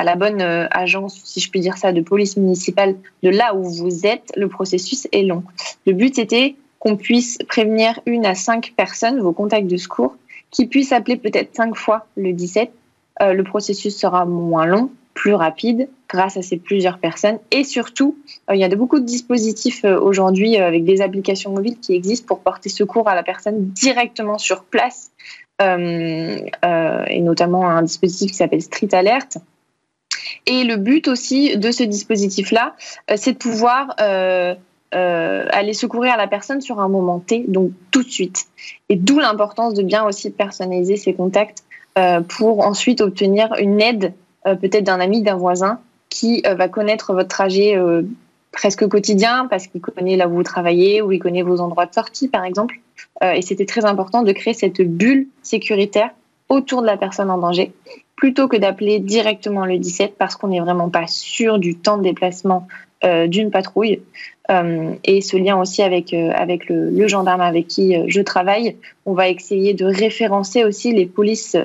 [0.05, 4.05] la bonne agence, si je puis dire ça, de police municipale de là où vous
[4.05, 5.43] êtes, le processus est long.
[5.85, 10.15] Le but était qu'on puisse prévenir une à cinq personnes, vos contacts de secours,
[10.51, 12.71] qui puissent appeler peut-être cinq fois le 17.
[13.21, 17.37] Euh, le processus sera moins long, plus rapide, grâce à ces plusieurs personnes.
[17.51, 18.17] Et surtout,
[18.49, 21.93] euh, il y a de, beaucoup de dispositifs euh, aujourd'hui avec des applications mobiles qui
[21.93, 25.11] existent pour porter secours à la personne directement sur place,
[25.61, 29.39] et notamment un dispositif qui s'appelle Street Alert.
[30.45, 32.77] Et le but aussi de ce dispositif-là,
[33.17, 33.93] c'est de pouvoir
[34.95, 38.45] euh, aller secourir la personne sur un moment T, donc tout de suite.
[38.89, 41.63] Et d'où l'importance de bien aussi personnaliser ses contacts
[42.29, 44.13] pour ensuite obtenir une aide
[44.45, 47.75] peut-être d'un ami, d'un voisin qui va connaître votre trajet
[48.51, 51.93] presque quotidien parce qu'il connaît là où vous travaillez ou il connaît vos endroits de
[51.93, 52.79] sortie, par exemple.
[53.23, 56.11] Euh, et c'était très important de créer cette bulle sécuritaire
[56.47, 57.71] autour de la personne en danger
[58.15, 62.03] plutôt que d'appeler directement le 17 parce qu'on n'est vraiment pas sûr du temps de
[62.03, 62.67] déplacement
[63.03, 64.01] euh, d'une patrouille.
[64.49, 69.29] Euh, et ce lien aussi avec, avec le, gendarme avec qui je travaille, on va
[69.29, 71.55] essayer de référencer aussi les polices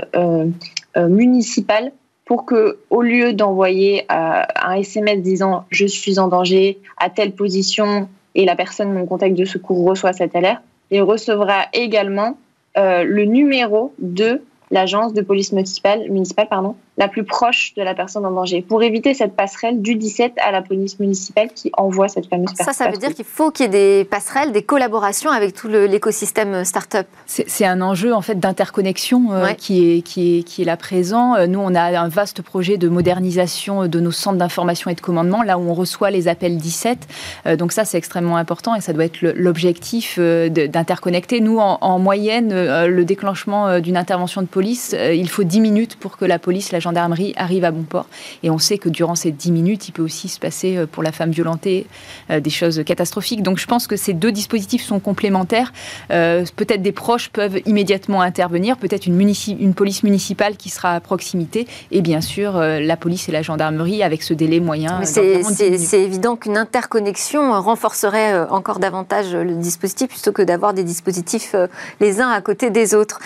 [0.97, 1.92] municipales
[2.25, 7.33] pour que, au lieu d'envoyer euh, un SMS disant je suis en danger à telle
[7.33, 12.37] position et la personne, mon contact de secours reçoit cette alerte, il recevra également
[12.77, 17.95] euh, le numéro de l'agence de police municipale, municipale pardon, la plus proche de la
[17.95, 22.09] personne en danger, pour éviter cette passerelle du 17 à la police municipale qui envoie
[22.09, 22.73] cette fameuse personne.
[22.73, 25.67] Ça, ça veut dire qu'il faut qu'il y ait des passerelles, des collaborations avec tout
[25.69, 27.07] l'écosystème start-up.
[27.27, 31.35] C'est un enjeu en fait d'interconnexion euh, qui, est, qui, est, qui est là présent.
[31.35, 35.01] Euh, nous, on a un vaste projet de modernisation de nos centres d'information et de
[35.01, 36.99] commandement, là où on reçoit les appels 17.
[37.47, 41.41] Euh, donc ça, c'est extrêmement important et ça doit être l'objectif d'interconnecter.
[41.41, 42.53] Nous, en, en moyenne,
[42.87, 46.81] le déclenchement d'une intervention de police, il faut 10 minutes pour que la police, la
[46.85, 48.07] gendarmerie arrive à bon port.
[48.42, 51.03] Et on sait que durant ces 10 minutes, il peut aussi se passer euh, pour
[51.03, 51.87] la femme violentée
[52.31, 53.42] euh, des choses catastrophiques.
[53.42, 55.73] Donc je pense que ces deux dispositifs sont complémentaires.
[56.11, 61.01] Euh, peut-être des proches peuvent immédiatement intervenir, peut-être une, une, police municipale qui sera à
[61.01, 65.01] proximité, et bien sûr la police et la gendarmerie avec ce délai moyen.
[65.05, 71.55] C'est évident qu'une interconnexion renforcerait encore davantage le dispositif plutôt que d'avoir des dispositifs
[72.01, 73.18] les uns à côté des autres.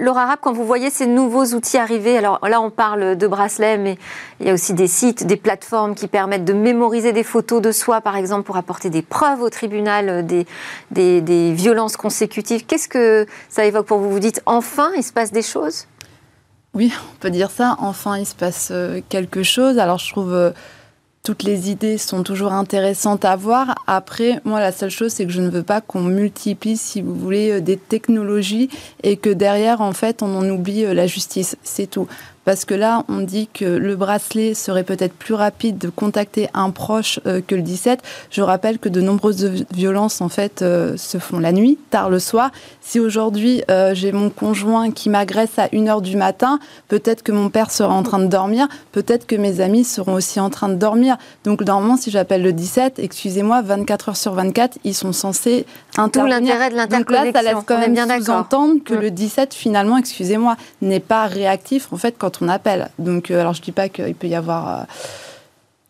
[0.00, 3.78] Laura Rapp, quand vous voyez ces nouveaux outils arriver, alors là on parle de bracelets,
[3.78, 3.98] mais
[4.40, 7.72] il y a aussi des sites, des plateformes qui permettent de mémoriser des photos de
[7.72, 12.64] soi, par exemple, pour apporter des preuves au tribunal euh, des, des, violences consécutives.
[12.66, 14.10] Qu'est-ce que ça évoque pour vous?
[14.10, 15.86] Vous dites, enfin, il se passe des choses?
[16.74, 17.76] Oui, on peut dire ça.
[17.80, 19.78] Enfin, il se passe euh, quelque chose.
[19.78, 20.50] Alors, je trouve euh,
[21.22, 23.74] toutes les idées sont toujours intéressantes à voir.
[23.86, 27.14] Après, moi, la seule chose, c'est que je ne veux pas qu'on multiplie, si vous
[27.14, 28.70] voulez, des technologies
[29.02, 31.56] et que derrière, en fait, on en oublie la justice.
[31.62, 32.06] C'est tout.
[32.48, 36.70] Parce que là, on dit que le bracelet serait peut-être plus rapide de contacter un
[36.70, 38.00] proche euh, que le 17.
[38.30, 42.18] Je rappelle que de nombreuses violences, en fait, euh, se font la nuit, tard le
[42.18, 42.50] soir.
[42.80, 46.58] Si aujourd'hui, euh, j'ai mon conjoint qui m'agresse à 1h du matin,
[46.88, 50.40] peut-être que mon père sera en train de dormir, peut-être que mes amis seront aussi
[50.40, 51.18] en train de dormir.
[51.44, 55.66] Donc, normalement, si j'appelle le 17, excusez-moi, 24 heures sur 24, ils sont censés.
[56.06, 57.24] Tout l'intérêt de l'interconnexion.
[57.24, 59.00] Donc là, ça laisse quand même sous-entendre que mm.
[59.00, 61.92] le 17, finalement, excusez-moi, n'est pas réactif.
[61.92, 62.90] En fait, quand on appelle.
[62.98, 64.68] Donc, euh, alors je dis pas qu'il peut y avoir.
[64.68, 64.82] Euh,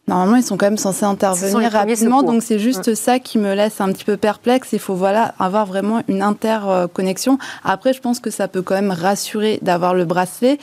[0.06, 3.80] normalement, ils sont quand même censés intervenir rapidement, donc c'est juste ça qui me laisse
[3.80, 4.70] un petit peu perplexe.
[4.72, 7.38] Il faut voilà avoir vraiment une interconnexion.
[7.62, 10.58] Après, je pense que ça peut quand même rassurer d'avoir le bracelet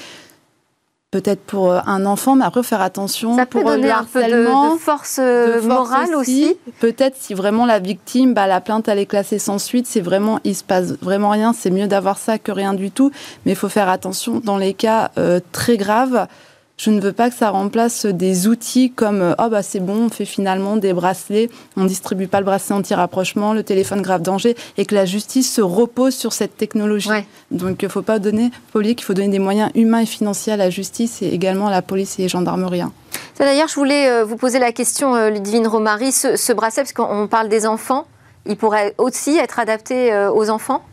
[1.16, 4.22] peut-être pour euh, un enfant, mais après faire attention ça peut pour donner un peu
[4.22, 4.48] de,
[4.78, 5.22] force,
[5.64, 6.58] morale aussi.
[6.82, 10.42] Peut-être si vraiment la victime, bah, la plainte elle est classée sans suite, c'est vraiment
[10.44, 13.12] il se passe vraiment rien, c'est mieux d'avoir ça que rien du tout.
[13.46, 16.28] Mais il faut faire attention dans les cas euh, très graves.
[16.78, 20.08] Je ne veux pas que ça remplace des outils comme euh, oh bah c'est bon,
[20.08, 24.58] on fait finalement des bracelets, on distribue pas le bracelet anti-rapprochement, le téléphone grave danger,
[24.78, 27.10] et que la justice se repose sur cette technologie.
[27.50, 30.52] Donc il ne faut pas donner, oublier qu'il faut donner des moyens humains et financiers
[30.52, 32.82] à la justice et également à la police et les gendarmeries.
[32.82, 32.92] Hein.
[33.40, 36.94] D'ailleurs, je voulais euh, vous poser la question, euh, Ludivine Romary, ce, ce bracelet, parce
[36.94, 38.06] qu'on parle des enfants,
[38.46, 40.84] il pourrait aussi être adapté aux enfants?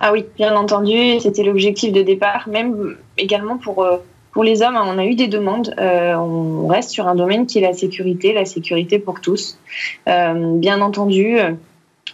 [0.00, 3.86] Ah oui, bien entendu, c'était l'objectif de départ, même également pour
[4.32, 5.74] pour les hommes, on a eu des demandes.
[5.78, 9.58] Euh, on reste sur un domaine qui est la sécurité, la sécurité pour tous.
[10.08, 11.38] Euh, bien entendu,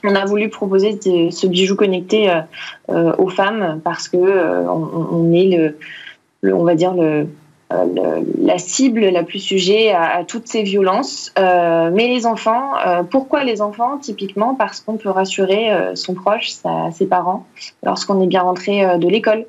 [0.04, 0.98] on a voulu proposer
[1.30, 2.30] ce bijou connecté
[2.90, 5.74] euh, aux femmes parce que on, est
[6.42, 7.26] le, on va dire le,
[7.70, 11.32] la cible la plus sujet à, toutes ces violences.
[11.36, 12.74] mais les enfants,
[13.10, 13.98] pourquoi les enfants?
[13.98, 16.52] Typiquement parce qu'on peut rassurer son proche,
[16.92, 17.46] ses parents,
[17.82, 19.46] lorsqu'on est bien rentré de l'école.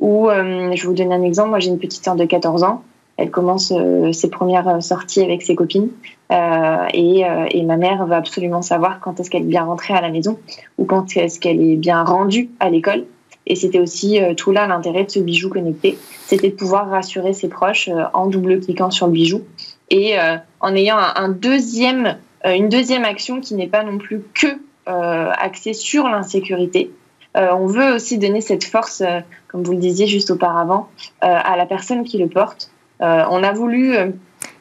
[0.00, 2.82] Ou, euh, je vous donner un exemple, moi j'ai une petite sœur de 14 ans,
[3.16, 5.88] elle commence euh, ses premières sorties avec ses copines.
[6.32, 10.00] Euh, et, et, ma mère va absolument savoir quand est-ce qu'elle est bien rentrée à
[10.00, 10.38] la maison
[10.76, 13.04] ou quand est-ce qu'elle est bien rendue à l'école.
[13.46, 17.48] Et c'était aussi tout là l'intérêt de ce bijou connecté, c'était de pouvoir rassurer ses
[17.48, 19.42] proches en double-cliquant sur le bijou.
[19.88, 20.16] Et
[20.60, 24.48] en ayant un, deuxième, une deuxième action qui n'est pas non plus que
[24.84, 27.05] axée sur l'insécurité, euh,
[27.36, 30.88] on veut aussi donner cette force, euh, comme vous le disiez juste auparavant,
[31.22, 32.70] euh, à la personne qui le porte.
[33.00, 33.96] on a voulu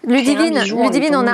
[0.08, 1.26] Ludivine, Ludivine on,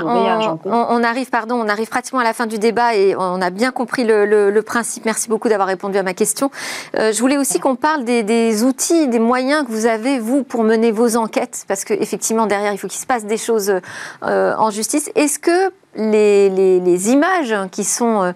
[0.66, 3.72] on, arrive, pardon, on arrive pratiquement à la fin du débat et on a bien
[3.72, 5.06] compris le, principe.
[5.06, 6.50] Merci beaucoup d'avoir répondu à ma question.
[6.98, 10.64] Euh, je voulais aussi qu'on parle des, outils, des moyens que vous avez, vous, pour
[10.64, 13.74] mener vos enquêtes, parce qu'effectivement, derrière, il faut qu'il se passe des choses
[14.24, 15.12] euh, en justice.
[15.16, 18.32] Est-ce que les, images qui sont euh,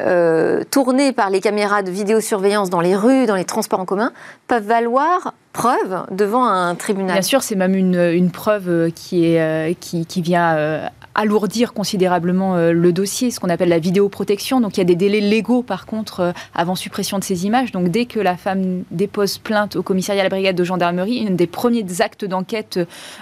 [0.00, 4.12] euh, tournées par les caméras de vidéosurveillance dans les rues, dans les transports en commun,
[4.48, 7.12] peuvent valoir preuve devant un tribunal.
[7.12, 13.30] Bien sûr, c'est même une, preuve qui, est, qui vient alourdir considérablement euh, le dossier,
[13.30, 14.60] ce qu'on appelle la vidéoprotection.
[14.60, 17.72] Donc il y a des délais légaux par contre euh, avant suppression de ces images.
[17.72, 21.32] Donc dès que la femme dépose plainte au commissariat à la brigade de gendarmerie, un
[21.32, 22.78] des premiers actes d'enquête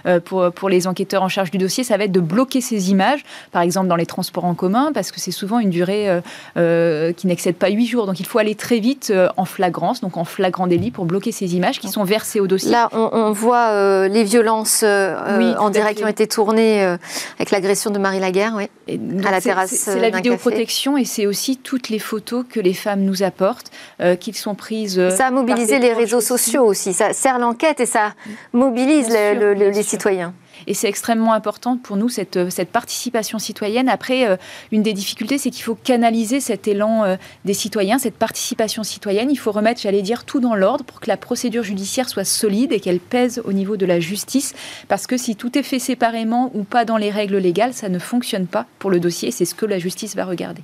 [0.07, 2.91] euh, pour, pour les enquêteurs en charge du dossier, ça va être de bloquer ces
[2.91, 6.09] images, par exemple dans les transports en commun, parce que c'est souvent une durée
[6.55, 8.07] qui n'excède pas huit jours.
[8.07, 11.55] Donc il faut aller très vite en flagrance, donc en flagrant délit pour bloquer ces
[11.55, 12.71] images qui sont versées au dossier.
[12.71, 18.21] Là, on, voit les violences en direct qui ont été tournées avec l'agression de Marie
[18.21, 18.69] Laguerre, oui,
[19.25, 19.71] à la terrasse.
[19.71, 23.71] C'est la vidéoprotection et c'est aussi toutes les photos que les femmes nous apportent,
[24.01, 24.99] euh, qu'ils sont prises.
[24.99, 26.93] Euh, ça a mobilisé les réseaux sociaux aussi.
[26.93, 28.15] Ça sert l'enquête et ça
[28.53, 30.35] mobilise les citoyens.
[30.67, 33.89] Et c'est extrêmement important pour nous, cette, euh, participation citoyenne.
[33.89, 34.37] Après, euh,
[34.73, 39.31] une des difficultés, c'est qu'il faut canaliser cet élan euh, des citoyens, cette participation citoyenne.
[39.31, 42.73] Il faut remettre, j'allais dire, tout dans l'ordre pour que la procédure judiciaire soit solide
[42.73, 44.55] et qu'elle pèse au niveau de la justice.
[44.89, 47.99] Parce que si tout est fait séparément ou pas dans les règles légales, ça ne
[47.99, 49.31] fonctionne pas pour le dossier.
[49.31, 50.63] C'est ce que la justice va regarder.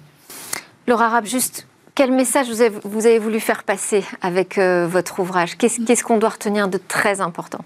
[0.86, 2.48] Laura Rapp, juste quel message
[2.84, 5.58] vous avez, voulu faire passer avec votre ouvrage?
[5.58, 7.62] Qu'est-ce qu'on doit retenir de très important?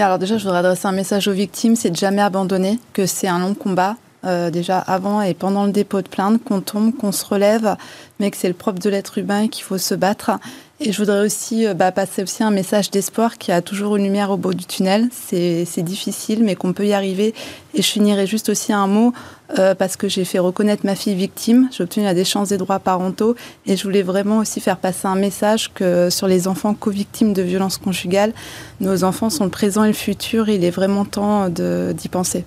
[0.00, 3.28] Alors déjà, je voudrais adresser un message aux victimes, c'est de jamais abandonner, que c'est
[3.28, 7.10] un long combat, euh, déjà avant et pendant le dépôt de plainte, qu'on tombe, qu'on
[7.10, 7.76] se relève,
[8.20, 10.32] mais que c'est le propre de l'être humain qu'il faut se battre.
[10.78, 14.04] Et je voudrais aussi euh, bah, passer aussi un message d'espoir qui a toujours une
[14.04, 15.08] lumière au bout du tunnel.
[15.12, 17.34] C'est difficile, mais qu'on peut y arriver.
[17.74, 19.12] Et je finirai juste aussi un mot
[19.58, 21.68] euh, parce que j'ai fait reconnaître ma fille victime.
[21.72, 23.34] J'ai obtenu la déchéance des droits parentaux
[23.66, 27.42] et je voulais vraiment aussi faire passer un message que sur les enfants co-victimes de
[27.42, 28.32] violences conjugales,
[28.80, 30.48] nos enfants sont le présent et le futur.
[30.48, 32.44] il est vraiment temps d'y penser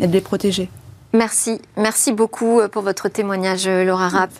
[0.00, 0.68] et de les protéger.
[1.14, 4.32] Merci, merci beaucoup euh, pour votre témoignage, euh, Laura Rapp.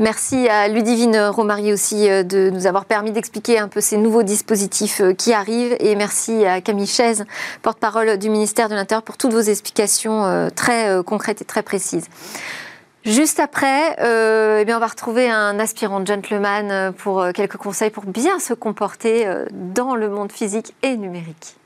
[0.00, 4.24] Merci à Ludivine Romary aussi euh, de nous avoir permis d'expliquer un peu ces nouveaux
[4.24, 5.76] dispositifs qui arrivent.
[5.78, 7.24] Et merci à Camille Chaise,
[7.62, 12.06] porte-parole du ministère de l'Intérieur, pour toutes vos explications très concrètes et très précises.
[13.04, 18.40] Juste après, eh bien, on va retrouver un aspirant gentleman pour quelques conseils pour bien
[18.40, 21.56] se comporter dans le monde physique et numérique.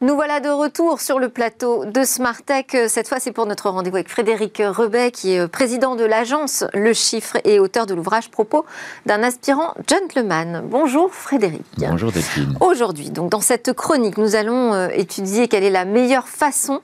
[0.00, 2.66] Nous voilà de retour sur le plateau de Smart Tech.
[2.86, 6.92] Cette fois, c'est pour notre rendez-vous avec Frédéric Rebet, qui est président de l'agence Le
[6.92, 8.64] Chiffre et auteur de l'ouvrage Propos
[9.06, 10.62] d'un aspirant gentleman.
[10.64, 11.64] Bonjour Frédéric.
[11.78, 12.56] Bonjour Delphine.
[12.60, 16.80] Aujourd'hui, donc dans cette chronique, nous allons euh, étudier quelle est la meilleure façon,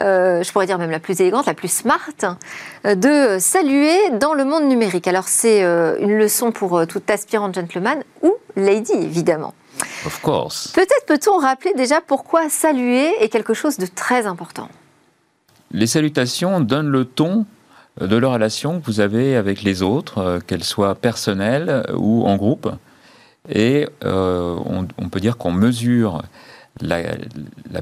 [0.00, 1.98] euh, je pourrais dire même la plus élégante, la plus smart,
[2.86, 5.08] euh, de saluer dans le monde numérique.
[5.08, 9.52] Alors c'est une leçon pour tout aspirant gentleman ou lady, évidemment.
[10.06, 10.68] Of course.
[10.74, 14.68] Peut-être peut-on rappeler déjà pourquoi saluer est quelque chose de très important.
[15.70, 17.46] Les salutations donnent le ton
[18.00, 22.36] de la relation que vous avez avec les autres, euh, qu'elles soient personnelles ou en
[22.36, 22.70] groupe.
[23.48, 24.56] Et euh,
[24.98, 26.22] on, peut dire qu'on mesure
[26.80, 27.02] la,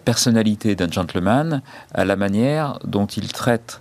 [0.03, 3.81] personnalité d'un gentleman à la manière dont il traite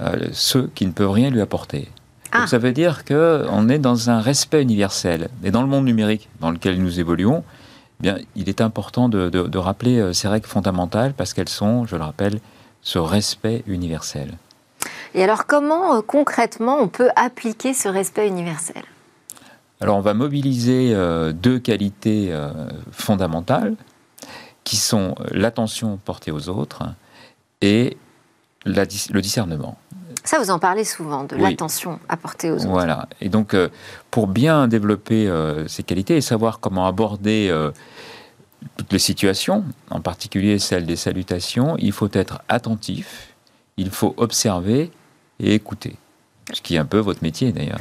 [0.00, 1.88] euh, ceux qui ne peuvent rien lui apporter.
[2.30, 2.46] Ah.
[2.46, 5.28] ça veut dire qu'on est dans un respect universel.
[5.44, 7.42] Et dans le monde numérique dans lequel nous évoluons,
[8.00, 12.02] bien, il est important de, rappeler euh, ces règles fondamentales parce qu'elles sont, je le
[12.02, 12.40] rappelle,
[12.82, 14.34] ce respect universel.
[15.14, 18.82] Et alors comment euh, concrètement on peut appliquer ce respect universel?
[19.80, 22.32] Alors on va mobiliser euh, deux qualités
[22.92, 23.74] fondamentales
[24.64, 26.84] qui sont l'attention portée aux autres
[27.62, 27.96] et
[28.68, 29.78] le discernement.
[30.28, 32.68] Ça, vous en parlez souvent, de l'attention apportée aux autres.
[32.68, 33.08] Voilà.
[33.22, 33.70] Et donc, euh,
[34.10, 37.70] pour bien développer euh, ces qualités et savoir comment aborder euh,
[38.76, 43.34] toutes les situations, en particulier celle des salutations, il faut être attentif,
[43.78, 44.90] il faut observer
[45.40, 45.96] et écouter.
[46.52, 47.80] Ce qui est un peu votre métier d'ailleurs.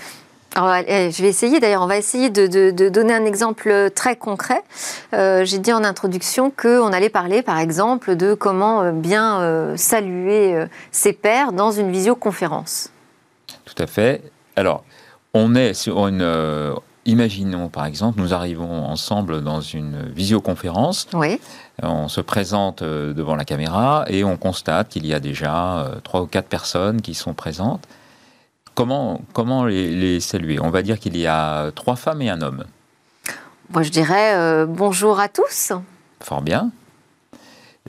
[0.57, 4.63] Je vais essayer, d'ailleurs, on va essayer de, donner un exemple très concret.
[5.13, 9.77] Euh, j'ai dit en introduction qu'on allait parler, par exemple, de comment euh, bien euh,
[9.77, 12.89] saluer ses pairs dans une visioconférence.
[13.65, 14.23] Tout à fait.
[14.55, 14.83] Alors,
[15.33, 16.25] on est sur une...
[17.05, 21.07] imaginons, par exemple, nous arrivons ensemble dans une visioconférence.
[21.13, 21.39] Oui.
[21.83, 26.25] On se présente devant la caméra et on constate qu'il y a déjà trois ou
[26.25, 27.87] quatre personnes qui sont présentes
[28.77, 30.59] comment, comment les, saluer?
[30.59, 32.63] On va dire qu'il y a trois femmes et un homme.
[33.71, 35.73] Moi, je dirais euh, bonjour à tous.
[36.21, 36.69] Fort bien.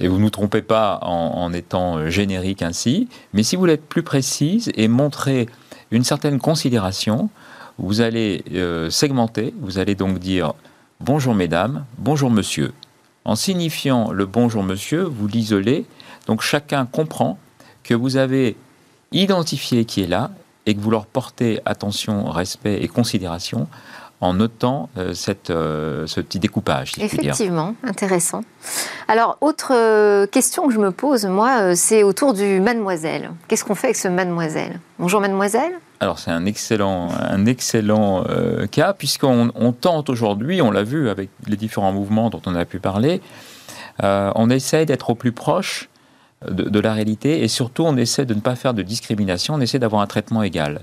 [0.00, 3.88] Et vous ne nous trompez pas en, étant générique ainsi, mais si vous voulez être
[3.88, 5.48] plus précise et montrer
[5.90, 7.30] une certaine considération,
[7.78, 10.54] vous allez euh, segmenter, vous allez donc dire
[11.00, 12.72] bonjour mesdames, bonjour monsieur.
[13.24, 15.84] En signifiant le bonjour monsieur, vous l'isolez,
[16.26, 17.38] donc chacun comprend
[17.82, 18.56] que vous avez
[19.10, 20.30] identifié qui est là
[20.68, 23.68] et que vous leur portez attention, respect et considération
[24.20, 26.92] en notant euh, cette, euh, ce petit découpage.
[26.92, 28.42] Si Effectivement, intéressant.
[29.06, 33.30] Alors, autre euh, question que je me pose, moi, c'est autour du mademoiselle.
[33.46, 34.78] Qu'est-ce qu'on fait avec ce mademoiselle?
[34.98, 38.22] Bonjour mademoiselle alors c'est un excellent, un excellent
[38.70, 42.64] cas, puisqu'on on tente aujourd'hui, on l'a vu avec les différents mouvements dont on a
[42.64, 43.20] pu parler,
[44.00, 45.88] on essaye d'être au plus proche
[46.46, 49.78] de, la réalité et surtout on essaie de ne pas faire de discrimination, on essaie
[49.78, 50.80] d'avoir un traitement égal.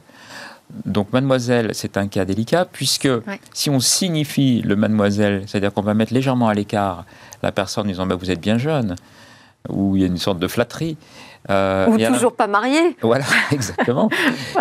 [0.85, 3.09] Donc mademoiselle, c'est un cas délicat puisque
[3.53, 7.05] si on signifie le mademoiselle, c'est-à-dire qu'on va mettre légèrement à l'écart
[7.43, 8.95] la personne en disant bah, vous êtes bien jeune,
[9.69, 10.97] ou il y a une sorte de flatterie.
[11.51, 12.97] Euh, ou toujours pas marié.
[13.01, 14.09] Voilà, exactement.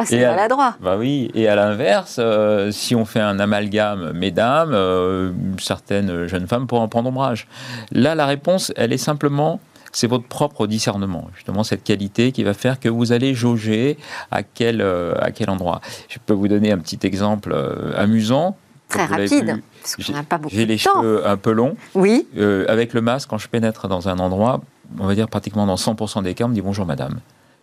[0.04, 0.76] c'est maladroit.
[0.82, 6.46] Bah oui, et à l'inverse, euh, si on fait un amalgame mesdames, euh, certaines jeunes
[6.46, 7.48] femmes pourront en prendre ombrage.
[7.90, 9.60] Là, la réponse, elle est simplement
[9.94, 13.96] c'est votre propre discernement, justement cette qualité qui va faire que vous allez jauger
[14.30, 15.80] à quel, euh, à quel endroit.
[16.08, 18.56] Je peux vous donner un petit exemple euh, amusant.
[18.88, 21.76] Très rapide, parce qu'on n'a pas beaucoup J'ai les cheveux un peu longs.
[21.94, 22.26] Oui.
[22.36, 24.60] Euh, avec le masque, quand je pénètre dans un endroit,
[24.98, 27.20] on va dire pratiquement dans 100% des cas, on me dit bonjour madame.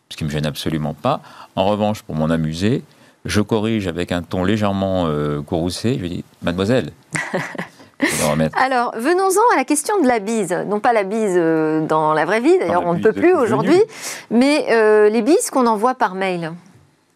[0.09, 1.21] Ce qui ne me gêne absolument pas.
[1.55, 2.84] En revanche, pour m'en amuser,
[3.23, 5.07] je corrige avec un ton légèrement
[5.45, 5.97] courroucé.
[6.01, 6.91] Je dis mademoiselle.
[8.53, 10.55] Alors, venons-en à la question de la bise.
[10.67, 13.81] Non pas la bise euh, dans la vraie vie, d'ailleurs on ne peut plus aujourd'hui,
[14.29, 16.51] mais euh, les bises qu'on envoie par mail.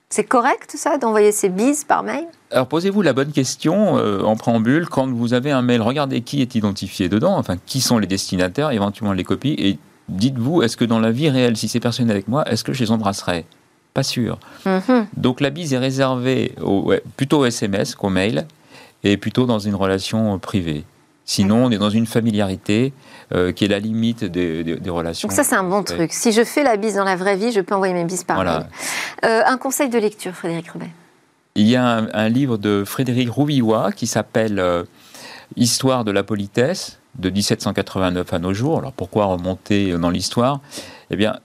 [0.10, 2.26] C'est correct ça d'envoyer ces bises par mail?
[2.52, 5.82] Alors posez-vous la bonne question euh, en préambule quand vous avez un mail.
[5.82, 9.78] Regardez qui est identifié dedans, enfin qui sont les destinataires, éventuellement les copies, et
[10.10, 12.82] dites-vous est-ce que dans la vie réelle, si ces personnes avec moi, est-ce que je
[12.82, 13.46] les embrasserai?
[13.94, 14.40] Pas sûr.
[14.66, 15.08] Mhm.
[15.18, 16.54] Donc la bise est réservée
[17.18, 18.46] plutôt au SMS qu'au mail
[19.06, 20.84] et plutôt dans une relation privée.
[21.28, 22.94] Sinon, on est dans une familiarité
[23.34, 25.28] euh, qui est la limite des, relations.
[25.28, 26.12] Donc ça, c'est un bon truc.
[26.12, 28.44] Si je fais la bise dans la vraie vie, je peux envoyer mes bises par
[28.44, 28.68] mail.
[29.24, 30.90] Euh, un conseil de lecture, Frédéric Rubet
[31.56, 34.84] Il y a un, livre de Frédéric Rouvillois qui s'appelle euh,
[35.56, 38.80] Histoire de la politesse de 1789 à nos jours.
[38.80, 40.62] Alors pourquoi remonter dans l'histoire?
[41.12, 41.40] Eh bien,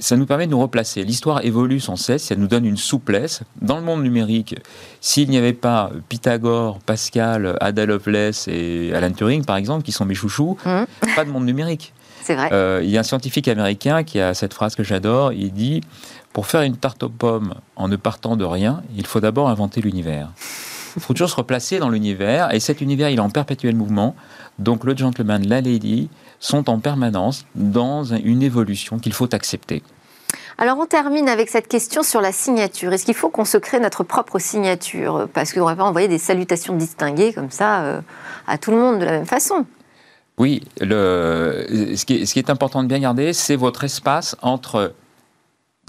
[0.00, 1.04] ça nous permet de nous replacer.
[1.04, 3.42] L'histoire évolue sans cesse, ça nous donne une souplesse.
[3.62, 4.56] Dans le monde numérique,
[5.00, 10.04] s'il n'y avait pas Pythagore, Pascal, Ada Lovelace et Alan Turing, par exemple, qui sont
[10.04, 11.14] mes chouchous, mmh.
[11.14, 11.92] pas de monde numérique.
[12.24, 12.48] C'est vrai.
[12.52, 15.32] Euh, il y a un scientifique américain qui a cette phrase que j'adore.
[15.32, 15.82] Il dit
[16.32, 19.82] Pour faire une tarte aux pommes en ne partant de rien, il faut d'abord inventer
[19.82, 20.30] l'univers.
[20.96, 24.14] Il faut toujours se replacer dans l'univers, et cet univers, il est en perpétuel mouvement.
[24.58, 29.82] Donc le gentleman, la lady, sont en permanence dans une évolution qu'il faut accepter.
[30.58, 32.92] Alors on termine avec cette question sur la signature.
[32.92, 35.28] Est-ce qu'il faut qu'on se crée notre propre signature?
[35.32, 38.00] Parce qu'on ne va pas envoyer des salutations distinguées comme ça euh,
[38.46, 39.66] à tout le monde de la même façon.
[40.38, 44.36] Oui, le, ce, qui est, ce qui est important de bien garder, c'est votre espace
[44.42, 44.92] entre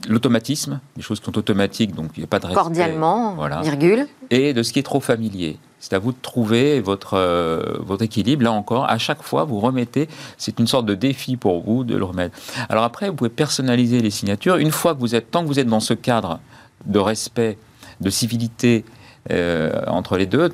[0.08, 2.62] l'automatisme, les choses qui sont automatiques, donc il n'y a pas de respect.
[2.62, 4.08] Cordialement, virgule.
[4.30, 5.58] Et de ce qui est trop familier.
[5.80, 8.43] C'est à vous de trouver votre, euh, votre équilibre.
[8.43, 11.96] Là encore, à chaque fois, vous remettez, c'est une sorte de défi pour vous de
[11.96, 12.38] le remettre.
[12.70, 14.58] Alors après, vous pouvez personnaliser les signatures.
[14.58, 16.39] Une fois que vous êtes, tant que vous êtes dans ce cadre
[16.86, 17.58] de respect,
[18.02, 18.84] de civilité
[19.32, 20.52] euh, entre les deux,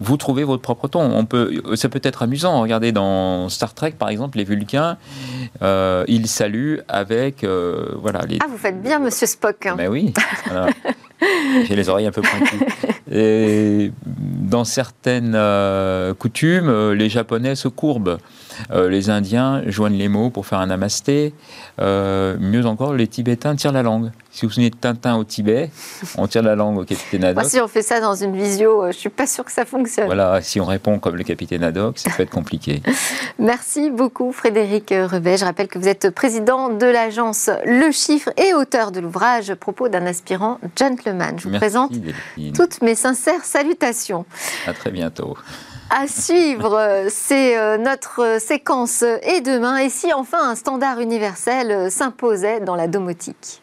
[0.00, 1.00] vous trouvez votre propre ton.
[1.00, 2.60] On peut, ça peut être amusant.
[2.62, 4.96] Regardez dans Star Trek, par exemple, les Vulcains,
[5.62, 8.22] euh, ils saluent avec euh, voilà.
[8.26, 8.38] Les...
[8.42, 9.68] Ah, vous faites bien, Monsieur Spock.
[9.76, 10.14] Mais ben oui.
[11.68, 12.64] J'ai les oreilles un peu pointues.
[13.12, 13.92] Et
[14.50, 18.18] dans certaines euh, coutumes, les Japonais se courbent.
[18.74, 21.32] les Indiens joignent les mots pour faire un namasté.
[21.78, 24.10] mieux encore, les Tibétains tirent la langue.
[24.32, 25.70] Si vous vous souvenez de Tintin au Tibet,
[26.16, 27.46] on tire la langue au capitaine Haddock.
[27.46, 30.06] si on fait ça dans une visio, je suis pas sûr que ça fonctionne.
[30.06, 32.80] Voilà, si on répond comme le capitaine Haddock, ça peut être compliqué.
[33.40, 35.36] Merci beaucoup Frédéric Rebet.
[35.36, 39.88] Je rappelle que vous êtes président de l'agence Le Chiffre et auteur de l'ouvrage Propos
[39.88, 41.36] d'un aspirant gentleman.
[41.38, 41.92] Je vous présente
[42.54, 44.26] toutes mes sincères salutations.
[44.66, 45.36] À très bientôt.
[45.90, 49.78] À suivre, c'est euh, notre séquence et demain.
[49.78, 53.62] Et si enfin un standard universel s'imposait dans la domotique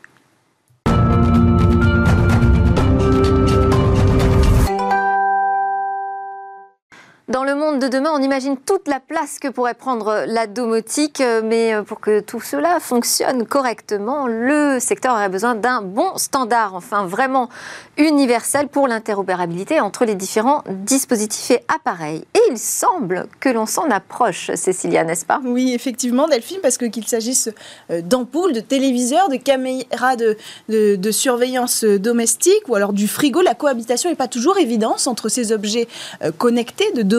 [7.30, 11.22] Dans le monde de demain, on imagine toute la place que pourrait prendre la domotique,
[11.44, 17.06] mais pour que tout cela fonctionne correctement, le secteur aurait besoin d'un bon standard, enfin
[17.06, 17.50] vraiment
[17.98, 22.24] universel pour l'interopérabilité entre les différents dispositifs et appareils.
[22.34, 25.42] Et il semble que l'on s'en approche, Cécilia, n'est-ce pas?
[25.44, 27.50] Oui, effectivement, Delphine, parce qu'il s'agisse
[27.92, 30.38] euh, d'ampoules, de téléviseurs, de caméras de,
[30.70, 35.52] de, surveillance domestique ou alors du frigo, la cohabitation n'est pas toujours évidente entre ces
[35.52, 35.90] objets
[36.24, 37.17] euh, connectés de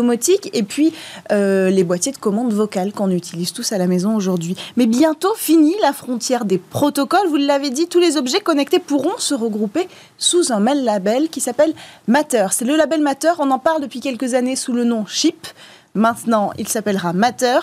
[0.53, 0.93] et puis
[1.33, 4.57] euh, les boîtiers de commande vocale qu'on utilise tous à la maison aujourd'hui.
[4.77, 7.29] Mais bientôt fini la frontière des protocoles.
[7.29, 11.41] Vous l'avez dit, tous les objets connectés pourront se regrouper sous un même label qui
[11.41, 11.75] s'appelle
[12.07, 12.47] Matter.
[12.53, 15.47] C'est le label Matter, on en parle depuis quelques années sous le nom Chip.
[15.95, 17.59] Maintenant, il s'appellera Matter.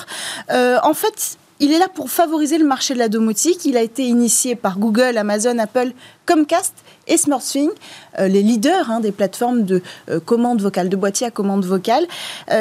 [0.52, 3.66] Euh, en fait, il est là pour favoriser le marché de la domotique.
[3.66, 5.94] Il a été initié par Google, Amazon, Apple,
[6.26, 6.74] Comcast
[7.08, 7.70] et SmartThing,
[8.20, 12.08] euh, les leaders hein, des plateformes de euh, commande vocale, de boîtiers à commande vocale.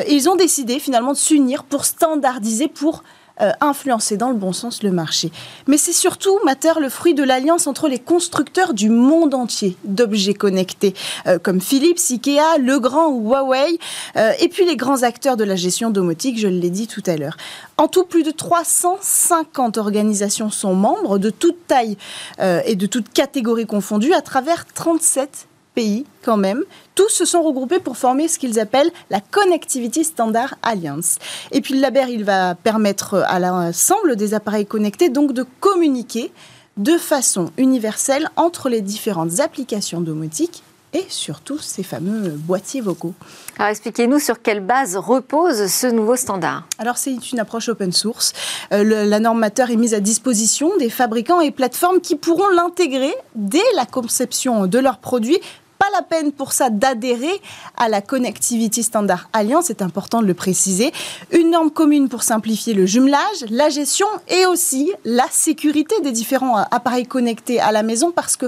[0.08, 3.02] ils ont décidé finalement de s'unir pour standardiser, pour
[3.40, 5.32] euh, influencer dans le bon sens le marché.
[5.66, 10.34] Mais c'est surtout, Matter, le fruit de l'alliance entre les constructeurs du monde entier d'objets
[10.34, 10.94] connectés,
[11.26, 13.80] euh, comme Philips, Ikea, Legrand ou Huawei,
[14.16, 17.16] euh, et puis les grands acteurs de la gestion domotique, je l'ai dit tout à
[17.16, 17.36] l'heure.
[17.76, 21.96] En tout, plus de 350 organisations sont membres de toute taille
[22.38, 26.62] et de toute catégorie confondue à travers 37 pays quand même.
[26.94, 31.16] Tous se sont regroupés pour former ce qu'ils appellent la Connectivity Standard Alliance.
[31.52, 36.32] Et puis le label, il va permettre à l'ensemble des appareils connectés donc de communiquer
[36.76, 40.62] de façon universelle entre les différentes applications domotiques
[40.94, 43.14] et surtout ces fameux boîtiers vocaux.
[43.58, 46.66] Alors expliquez-nous sur quelle base repose ce nouveau standard.
[46.78, 48.32] Alors c'est une approche open source.
[48.72, 53.58] Euh, la normateur est mise à disposition des fabricants et plateformes qui pourront l'intégrer dès
[53.74, 55.40] la conception de leurs produits
[55.84, 57.40] pas la peine pour ça d'adhérer
[57.76, 60.92] à la Connectivity Standard Alliance, c'est important de le préciser.
[61.30, 66.56] Une norme commune pour simplifier le jumelage, la gestion et aussi la sécurité des différents
[66.56, 68.46] appareils connectés à la maison parce que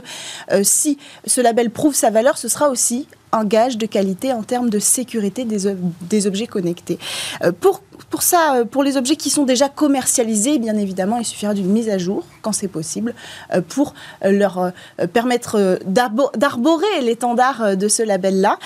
[0.52, 3.06] euh, si ce label prouve sa valeur, ce sera aussi
[3.36, 6.98] un gage de qualité en termes de sécurité des, objets connectés.
[7.42, 11.24] Euh, pour pour ça, euh, pour les objets qui sont déjà commercialisés, bien évidemment, il
[11.24, 13.14] suffira d'une mise à jour, quand c'est possible,
[13.52, 14.72] euh, pour leur
[15.12, 18.58] permettre d'arborer l'étendard de ce label-là.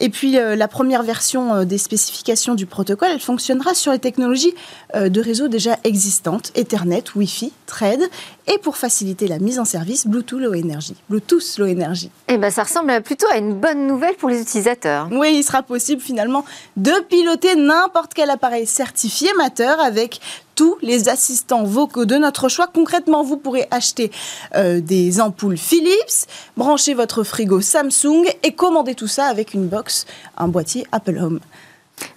[0.00, 4.54] Et puis, la première version des spécifications du protocole, elle fonctionnera sur les technologies
[4.94, 8.00] de réseau déjà existantes, Ethernet, Wi-Fi, Thread,
[8.46, 10.94] et pour faciliter la mise en service, Bluetooth Low Energy.
[11.10, 12.10] Bluetooth Low Energy.
[12.28, 15.08] Eh ben, ça ressemble plutôt à une bonne nouvelle pour les utilisateurs.
[15.12, 16.44] Oui, il sera possible finalement
[16.76, 20.20] de piloter n'importe quel appareil certifié Matter avec
[20.54, 22.66] tous les assistants vocaux de notre choix.
[22.66, 24.10] Concrètement, vous pourrez acheter
[24.56, 26.26] euh, des ampoules Philips,
[26.56, 31.40] brancher votre frigo Samsung et commander tout ça avec une box, un boîtier Apple Home.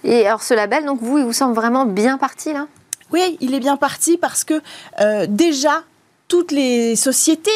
[0.04, 2.66] Et alors ce label, donc vous, il vous semble vraiment bien parti là?
[3.12, 4.62] Oui, il est bien parti parce que
[5.00, 5.82] euh, déjà,
[6.28, 7.50] toutes les sociétés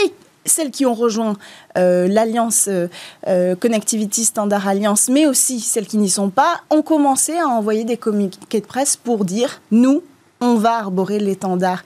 [0.46, 1.36] celles qui ont rejoint
[1.76, 7.36] euh, l'Alliance euh, Connectivity Standard Alliance, mais aussi celles qui n'y sont pas, ont commencé
[7.36, 10.02] à envoyer des communiqués de presse pour dire nous,
[10.40, 11.82] on va arborer l'étendard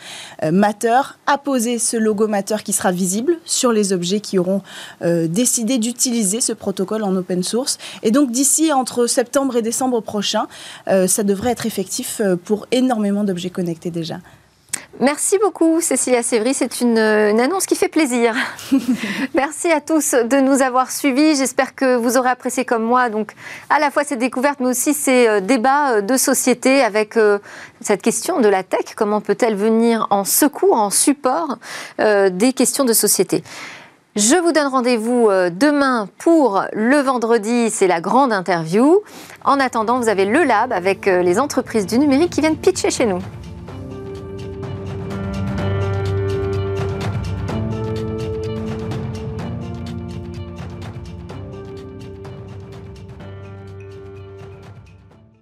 [0.50, 4.62] Matter, apposer ce logo Matter qui sera visible sur les objets qui auront
[5.00, 7.78] décidé d'utiliser ce protocole en open source.
[8.02, 10.46] Et donc d'ici entre septembre et décembre prochain,
[10.86, 14.18] ça devrait être effectif pour énormément d'objets connectés déjà.
[15.00, 16.52] Merci beaucoup, Cécilia Sévry.
[16.52, 18.34] C'est une, annonce qui fait plaisir.
[19.34, 21.36] Merci à tous de nous avoir suivis.
[21.36, 23.32] J'espère que vous aurez apprécié comme moi, donc
[23.70, 27.38] à la fois ces découvertes, mais aussi ces euh, débats euh, de société avec euh,
[27.80, 28.94] cette question de la tech.
[28.94, 31.56] Comment peut-elle venir en secours, en support
[31.98, 33.42] des questions de société?
[34.16, 39.00] Je vous donne rendez-vous demain pour le vendredi, c'est la grande interview.
[39.44, 43.06] En attendant, vous avez le lab avec les entreprises du numérique qui viennent pitcher chez
[43.06, 43.20] nous.